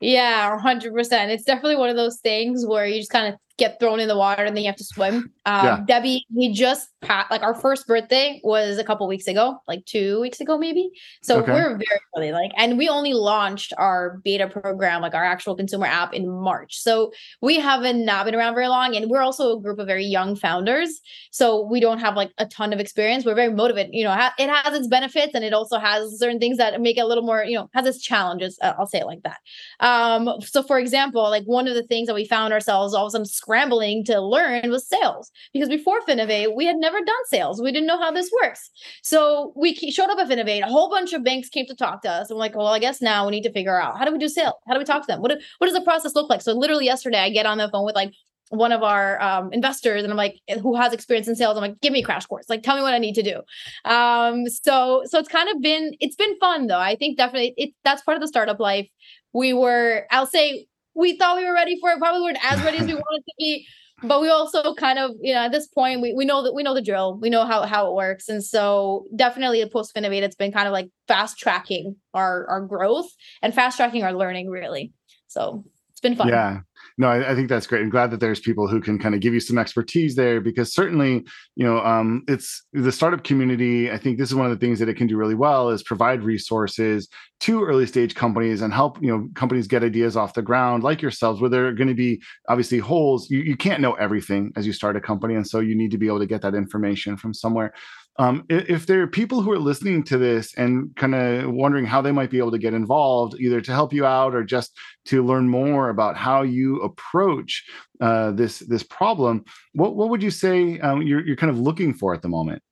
Yeah, 0.00 0.58
100%. 0.58 0.92
It's 1.28 1.44
definitely 1.44 1.76
one 1.76 1.88
of 1.88 1.96
those 1.96 2.18
things 2.20 2.66
where 2.66 2.86
you 2.86 2.98
just 2.98 3.10
kind 3.10 3.32
of 3.32 3.38
get 3.62 3.78
thrown 3.78 4.00
in 4.00 4.08
the 4.08 4.16
water 4.16 4.44
and 4.44 4.56
then 4.56 4.64
you 4.64 4.68
have 4.68 4.76
to 4.76 4.84
swim. 4.84 5.32
Um, 5.46 5.66
yeah. 5.66 5.80
Debbie, 5.86 6.26
we 6.34 6.52
just 6.52 6.88
like 7.30 7.42
our 7.42 7.54
first 7.54 7.86
birthday 7.86 8.40
was 8.44 8.78
a 8.78 8.84
couple 8.84 9.06
weeks 9.06 9.26
ago, 9.26 9.58
like 9.68 9.84
two 9.86 10.20
weeks 10.20 10.40
ago, 10.40 10.58
maybe. 10.58 10.90
So 11.22 11.40
okay. 11.40 11.52
we're 11.52 11.70
very 11.70 12.00
early, 12.16 12.32
like, 12.32 12.50
and 12.56 12.78
we 12.78 12.88
only 12.88 13.12
launched 13.12 13.72
our 13.78 14.20
beta 14.24 14.48
program, 14.48 15.02
like 15.02 15.14
our 15.14 15.24
actual 15.24 15.54
consumer 15.56 15.86
app 15.86 16.12
in 16.14 16.28
March. 16.28 16.80
So 16.80 17.12
we 17.40 17.58
haven't 17.58 18.04
not 18.04 18.24
been 18.24 18.34
around 18.34 18.54
very 18.54 18.68
long. 18.68 18.96
And 18.96 19.10
we're 19.10 19.22
also 19.22 19.56
a 19.56 19.60
group 19.60 19.78
of 19.78 19.86
very 19.86 20.04
young 20.04 20.36
founders. 20.36 21.00
So 21.30 21.66
we 21.66 21.80
don't 21.80 21.98
have 21.98 22.16
like 22.16 22.32
a 22.38 22.46
ton 22.46 22.72
of 22.72 22.80
experience. 22.80 23.24
We're 23.24 23.34
very 23.34 23.52
motivated. 23.52 23.94
You 23.94 24.04
know, 24.04 24.30
it 24.38 24.48
has 24.48 24.74
its 24.74 24.88
benefits 24.88 25.34
and 25.34 25.44
it 25.44 25.52
also 25.52 25.78
has 25.78 26.18
certain 26.18 26.38
things 26.38 26.58
that 26.58 26.80
make 26.80 26.98
it 26.98 27.00
a 27.00 27.06
little 27.06 27.24
more, 27.24 27.44
you 27.44 27.56
know, 27.56 27.68
has 27.74 27.86
its 27.86 28.02
challenges. 28.02 28.58
I'll 28.62 28.86
say 28.86 29.00
it 29.00 29.06
like 29.06 29.22
that. 29.22 29.38
Um, 29.80 30.40
so 30.40 30.62
for 30.62 30.78
example, 30.78 31.22
like 31.22 31.44
one 31.44 31.68
of 31.68 31.74
the 31.74 31.86
things 31.86 32.06
that 32.06 32.14
we 32.14 32.26
found 32.26 32.52
ourselves 32.52 32.94
all 32.94 33.06
of 33.06 33.08
a 33.08 33.10
sudden 33.10 33.26
scrambling 33.52 34.02
to 34.02 34.18
learn 34.18 34.70
was 34.70 34.88
sales 34.88 35.30
because 35.52 35.68
before 35.68 36.00
Finovate, 36.00 36.56
we 36.56 36.64
had 36.64 36.76
never 36.76 36.98
done 36.98 37.24
sales. 37.26 37.60
We 37.60 37.70
didn't 37.70 37.86
know 37.86 37.98
how 37.98 38.10
this 38.10 38.30
works. 38.42 38.70
So 39.02 39.52
we 39.54 39.74
showed 39.74 40.08
up 40.08 40.18
at 40.18 40.28
Finovate. 40.28 40.62
A 40.62 40.68
whole 40.68 40.88
bunch 40.88 41.12
of 41.12 41.22
banks 41.22 41.50
came 41.50 41.66
to 41.66 41.74
talk 41.74 42.00
to 42.02 42.10
us. 42.10 42.30
I'm 42.30 42.38
like, 42.38 42.56
well, 42.56 42.68
I 42.68 42.78
guess 42.78 43.02
now 43.02 43.26
we 43.26 43.32
need 43.32 43.42
to 43.42 43.52
figure 43.52 43.78
out 43.78 43.98
how 43.98 44.06
do 44.06 44.12
we 44.12 44.18
do 44.18 44.28
sales? 44.28 44.54
How 44.66 44.72
do 44.72 44.78
we 44.78 44.86
talk 44.86 45.02
to 45.02 45.06
them? 45.06 45.20
What, 45.20 45.38
what 45.58 45.66
does 45.66 45.74
the 45.74 45.82
process 45.82 46.14
look 46.14 46.30
like? 46.30 46.40
So 46.40 46.54
literally 46.54 46.86
yesterday, 46.86 47.18
I 47.18 47.28
get 47.28 47.44
on 47.44 47.58
the 47.58 47.68
phone 47.68 47.84
with 47.84 47.94
like 47.94 48.14
one 48.48 48.72
of 48.72 48.82
our 48.82 49.20
um, 49.22 49.52
investors 49.52 50.02
and 50.02 50.10
I'm 50.10 50.16
like, 50.16 50.40
who 50.62 50.74
has 50.76 50.94
experience 50.94 51.28
in 51.28 51.36
sales? 51.36 51.56
I'm 51.56 51.62
like, 51.62 51.80
give 51.80 51.92
me 51.92 52.00
a 52.00 52.04
crash 52.04 52.24
course. 52.24 52.46
Like, 52.48 52.62
tell 52.62 52.76
me 52.76 52.82
what 52.82 52.94
I 52.94 52.98
need 52.98 53.14
to 53.16 53.22
do. 53.22 53.42
Um, 53.90 54.48
so, 54.48 55.02
so 55.04 55.18
it's 55.18 55.28
kind 55.28 55.50
of 55.50 55.60
been, 55.60 55.92
it's 56.00 56.16
been 56.16 56.38
fun 56.38 56.68
though. 56.68 56.78
I 56.78 56.96
think 56.96 57.18
definitely 57.18 57.52
it, 57.58 57.74
that's 57.84 58.02
part 58.02 58.16
of 58.16 58.22
the 58.22 58.28
startup 58.28 58.60
life. 58.60 58.88
We 59.34 59.52
were, 59.52 60.06
I'll 60.10 60.26
say 60.26 60.66
we 60.94 61.16
thought 61.16 61.36
we 61.36 61.44
were 61.44 61.54
ready 61.54 61.78
for 61.80 61.90
it. 61.90 61.98
Probably 61.98 62.22
weren't 62.22 62.44
as 62.44 62.62
ready 62.62 62.78
as 62.78 62.86
we 62.86 62.94
wanted 62.94 63.24
to 63.24 63.34
be, 63.38 63.66
but 64.02 64.20
we 64.20 64.28
also 64.28 64.74
kind 64.74 64.98
of, 64.98 65.12
you 65.20 65.32
know, 65.32 65.40
at 65.40 65.52
this 65.52 65.66
point, 65.68 66.00
we, 66.00 66.12
we 66.12 66.24
know 66.24 66.42
that 66.42 66.54
we 66.54 66.62
know 66.62 66.74
the 66.74 66.82
drill. 66.82 67.18
We 67.20 67.30
know 67.30 67.44
how 67.44 67.62
how 67.62 67.88
it 67.88 67.94
works, 67.94 68.28
and 68.28 68.44
so 68.44 69.04
definitely 69.14 69.62
the 69.62 69.70
post 69.70 69.94
Finovate, 69.94 70.22
it's 70.22 70.36
been 70.36 70.52
kind 70.52 70.66
of 70.66 70.72
like 70.72 70.88
fast 71.08 71.38
tracking 71.38 71.96
our 72.14 72.46
our 72.48 72.60
growth 72.60 73.08
and 73.42 73.54
fast 73.54 73.76
tracking 73.76 74.02
our 74.02 74.12
learning, 74.12 74.48
really. 74.48 74.92
So 75.28 75.64
it's 75.90 76.00
been 76.00 76.16
fun. 76.16 76.28
Yeah, 76.28 76.60
no, 76.98 77.08
I, 77.08 77.32
I, 77.32 77.34
think 77.34 77.48
that's 77.48 77.66
great. 77.66 77.82
I'm 77.82 77.90
glad 77.90 78.10
that 78.10 78.20
there's 78.20 78.40
people 78.40 78.68
who 78.68 78.80
can 78.80 78.98
kind 78.98 79.14
of 79.14 79.20
give 79.20 79.34
you 79.34 79.40
some 79.40 79.58
expertise 79.58 80.14
there 80.14 80.40
because 80.40 80.74
certainly, 80.74 81.24
you 81.56 81.64
know, 81.64 81.78
um, 81.80 82.22
it's 82.28 82.64
the 82.72 82.92
startup 82.92 83.24
community. 83.24 83.90
I 83.90 83.98
think 83.98 84.18
this 84.18 84.28
is 84.28 84.34
one 84.34 84.50
of 84.50 84.52
the 84.52 84.64
things 84.64 84.78
that 84.78 84.88
it 84.88 84.96
can 84.96 85.06
do 85.06 85.16
really 85.16 85.34
well 85.34 85.70
is 85.70 85.82
provide 85.82 86.22
resources 86.22 87.08
to 87.42 87.64
early 87.64 87.86
stage 87.86 88.14
companies 88.14 88.62
and 88.62 88.72
help 88.72 89.02
you 89.02 89.08
know 89.08 89.28
companies 89.34 89.66
get 89.66 89.82
ideas 89.82 90.16
off 90.16 90.34
the 90.34 90.42
ground 90.42 90.84
like 90.84 91.02
yourselves 91.02 91.40
where 91.40 91.50
there 91.50 91.66
are 91.66 91.72
going 91.72 91.88
to 91.88 91.94
be 91.94 92.22
obviously 92.48 92.78
holes 92.78 93.28
you, 93.30 93.40
you 93.40 93.56
can't 93.56 93.80
know 93.80 93.94
everything 93.94 94.52
as 94.54 94.64
you 94.64 94.72
start 94.72 94.96
a 94.96 95.00
company 95.00 95.34
and 95.34 95.46
so 95.46 95.58
you 95.58 95.74
need 95.74 95.90
to 95.90 95.98
be 95.98 96.06
able 96.06 96.20
to 96.20 96.26
get 96.26 96.40
that 96.40 96.54
information 96.54 97.16
from 97.16 97.34
somewhere 97.34 97.74
um, 98.18 98.44
if 98.48 98.86
there 98.86 99.00
are 99.02 99.06
people 99.06 99.40
who 99.40 99.50
are 99.52 99.58
listening 99.58 100.02
to 100.04 100.18
this 100.18 100.52
and 100.54 100.94
kind 100.96 101.14
of 101.14 101.50
wondering 101.50 101.86
how 101.86 102.02
they 102.02 102.12
might 102.12 102.30
be 102.30 102.38
able 102.38 102.50
to 102.50 102.58
get 102.58 102.74
involved, 102.74 103.34
either 103.40 103.60
to 103.62 103.72
help 103.72 103.92
you 103.92 104.04
out 104.04 104.34
or 104.34 104.44
just 104.44 104.76
to 105.06 105.24
learn 105.24 105.48
more 105.48 105.88
about 105.88 106.16
how 106.16 106.42
you 106.42 106.80
approach 106.80 107.64
uh, 108.00 108.30
this 108.32 108.58
this 108.60 108.82
problem, 108.82 109.44
what 109.72 109.96
what 109.96 110.10
would 110.10 110.22
you 110.22 110.30
say 110.30 110.78
um, 110.80 111.02
you're 111.02 111.24
you're 111.24 111.36
kind 111.36 111.50
of 111.50 111.58
looking 111.58 111.94
for 111.94 112.12
at 112.12 112.20
the 112.20 112.28
moment? 112.28 112.62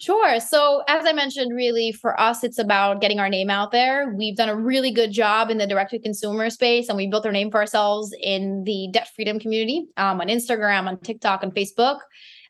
Sure. 0.00 0.40
So, 0.40 0.82
as 0.88 1.04
I 1.04 1.12
mentioned, 1.12 1.54
really 1.54 1.92
for 1.92 2.18
us, 2.18 2.42
it's 2.42 2.58
about 2.58 3.02
getting 3.02 3.20
our 3.20 3.28
name 3.28 3.50
out 3.50 3.70
there. 3.70 4.14
We've 4.16 4.34
done 4.34 4.48
a 4.48 4.56
really 4.56 4.90
good 4.90 5.12
job 5.12 5.50
in 5.50 5.58
the 5.58 5.66
direct 5.66 5.90
to 5.90 5.98
consumer 5.98 6.48
space, 6.48 6.88
and 6.88 6.96
we 6.96 7.06
built 7.06 7.26
our 7.26 7.32
name 7.32 7.50
for 7.50 7.60
ourselves 7.60 8.10
in 8.22 8.64
the 8.64 8.88
debt 8.92 9.08
freedom 9.14 9.38
community 9.38 9.88
um, 9.98 10.22
on 10.22 10.28
Instagram, 10.28 10.86
on 10.86 10.98
TikTok, 11.00 11.42
on 11.42 11.50
Facebook. 11.50 11.98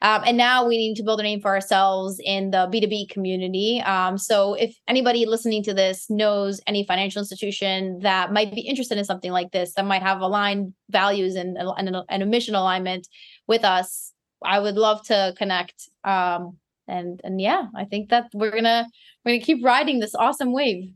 Um, 0.03 0.23
and 0.27 0.37
now 0.37 0.67
we 0.67 0.79
need 0.79 0.95
to 0.97 1.03
build 1.03 1.21
a 1.21 1.23
name 1.23 1.41
for 1.41 1.49
ourselves 1.49 2.21
in 2.25 2.51
the 2.51 2.69
B2B 2.73 3.11
community. 3.11 3.83
Um, 3.83 4.17
so 4.17 4.55
if 4.55 4.75
anybody 4.89 5.27
listening 5.27 5.63
to 5.65 5.75
this 5.75 6.09
knows 6.09 6.61
any 6.67 6.85
financial 6.87 7.21
institution 7.21 7.99
that 8.01 8.33
might 8.33 8.55
be 8.55 8.63
interested 8.63 8.97
in 8.97 9.05
something 9.05 9.31
like 9.31 9.53
this, 9.53 9.75
that 9.75 9.85
might 9.85 10.03
have 10.03 10.21
aligned 10.21 10.73
values 10.89 11.35
and, 11.35 11.57
and, 11.59 11.97
and 12.09 12.23
a 12.23 12.27
mission 12.27 12.55
alignment 12.55 13.09
with 13.47 13.65
us, 13.65 14.13
I 14.43 14.59
would 14.59 14.77
love 14.77 15.05
to 15.07 15.35
connect. 15.37 15.89
Um, 16.05 16.57
and 16.89 17.21
and 17.23 17.41
yeah, 17.41 17.67
I 17.77 17.85
think 17.85 18.11
that 18.11 18.31
we're 18.35 18.51
gonna 18.51 18.87
we're 19.25 19.33
gonna 19.33 19.45
keep 19.45 19.65
riding 19.65 20.01
this 20.01 20.15
awesome 20.15 20.53
wave 20.53 20.93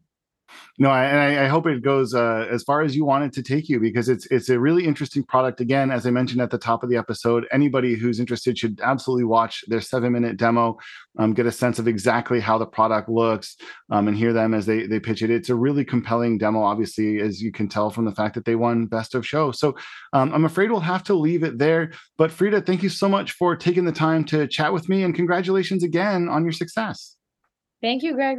no, 0.79 0.90
I, 0.90 1.45
I 1.45 1.47
hope 1.47 1.67
it 1.67 1.83
goes 1.83 2.14
uh, 2.14 2.49
as 2.51 2.64
far 2.64 2.83
as 2.83 2.97
you 2.97 3.05
want 3.05 3.25
it 3.25 3.33
to 3.35 3.43
take 3.43 3.69
you 3.69 3.79
because 3.79 4.09
it's 4.09 4.27
it's 4.27 4.49
a 4.49 4.59
really 4.59 4.85
interesting 4.85 5.23
product. 5.23 5.61
Again, 5.61 5.90
as 5.90 6.07
I 6.07 6.11
mentioned 6.11 6.40
at 6.40 6.51
the 6.51 6.59
top 6.59 6.83
of 6.83 6.90
the 6.90 6.97
episode, 6.97 7.47
anybody 7.53 7.95
who's 7.95 8.19
interested 8.19 8.59
should 8.59 8.81
absolutely 8.83 9.25
watch 9.25 9.64
their 9.69 9.81
seven 9.81 10.12
minute 10.12 10.37
demo, 10.37 10.77
um, 11.19 11.33
get 11.33 11.47
a 11.47 11.53
sense 11.53 11.79
of 11.79 11.87
exactly 11.87 12.40
how 12.40 12.59
the 12.59 12.67
product 12.67 13.09
looks, 13.09 13.57
um, 13.90 14.09
and 14.09 14.17
hear 14.17 14.33
them 14.33 14.53
as 14.53 14.67
they 14.67 14.87
they 14.87 14.99
pitch 14.99 15.23
it. 15.23 15.31
It's 15.31 15.49
a 15.49 15.55
really 15.55 15.85
compelling 15.85 16.38
demo, 16.38 16.62
obviously, 16.62 17.21
as 17.21 17.40
you 17.40 17.53
can 17.53 17.69
tell 17.69 17.90
from 17.90 18.05
the 18.05 18.14
fact 18.14 18.35
that 18.35 18.45
they 18.45 18.57
won 18.57 18.87
Best 18.87 19.14
of 19.14 19.27
Show. 19.27 19.53
So 19.53 19.77
um, 20.12 20.33
I'm 20.35 20.45
afraid 20.45 20.71
we'll 20.71 20.81
have 20.81 21.05
to 21.05 21.14
leave 21.14 21.45
it 21.45 21.59
there. 21.59 21.93
But 22.19 22.33
Frida, 22.33 22.62
thank 22.62 22.83
you 22.83 22.88
so 22.88 23.09
much 23.09 23.33
for 23.33 23.55
taking 23.55 23.85
the 23.85 23.93
time 23.93 24.25
to 24.25 24.49
chat 24.49 24.73
with 24.73 24.88
me, 24.88 25.05
and 25.05 25.14
congratulations 25.14 25.85
again 25.85 26.29
on 26.29 26.43
your 26.43 26.53
success. 26.53 27.17
Thank 27.81 28.03
you, 28.03 28.14
Greg. 28.14 28.38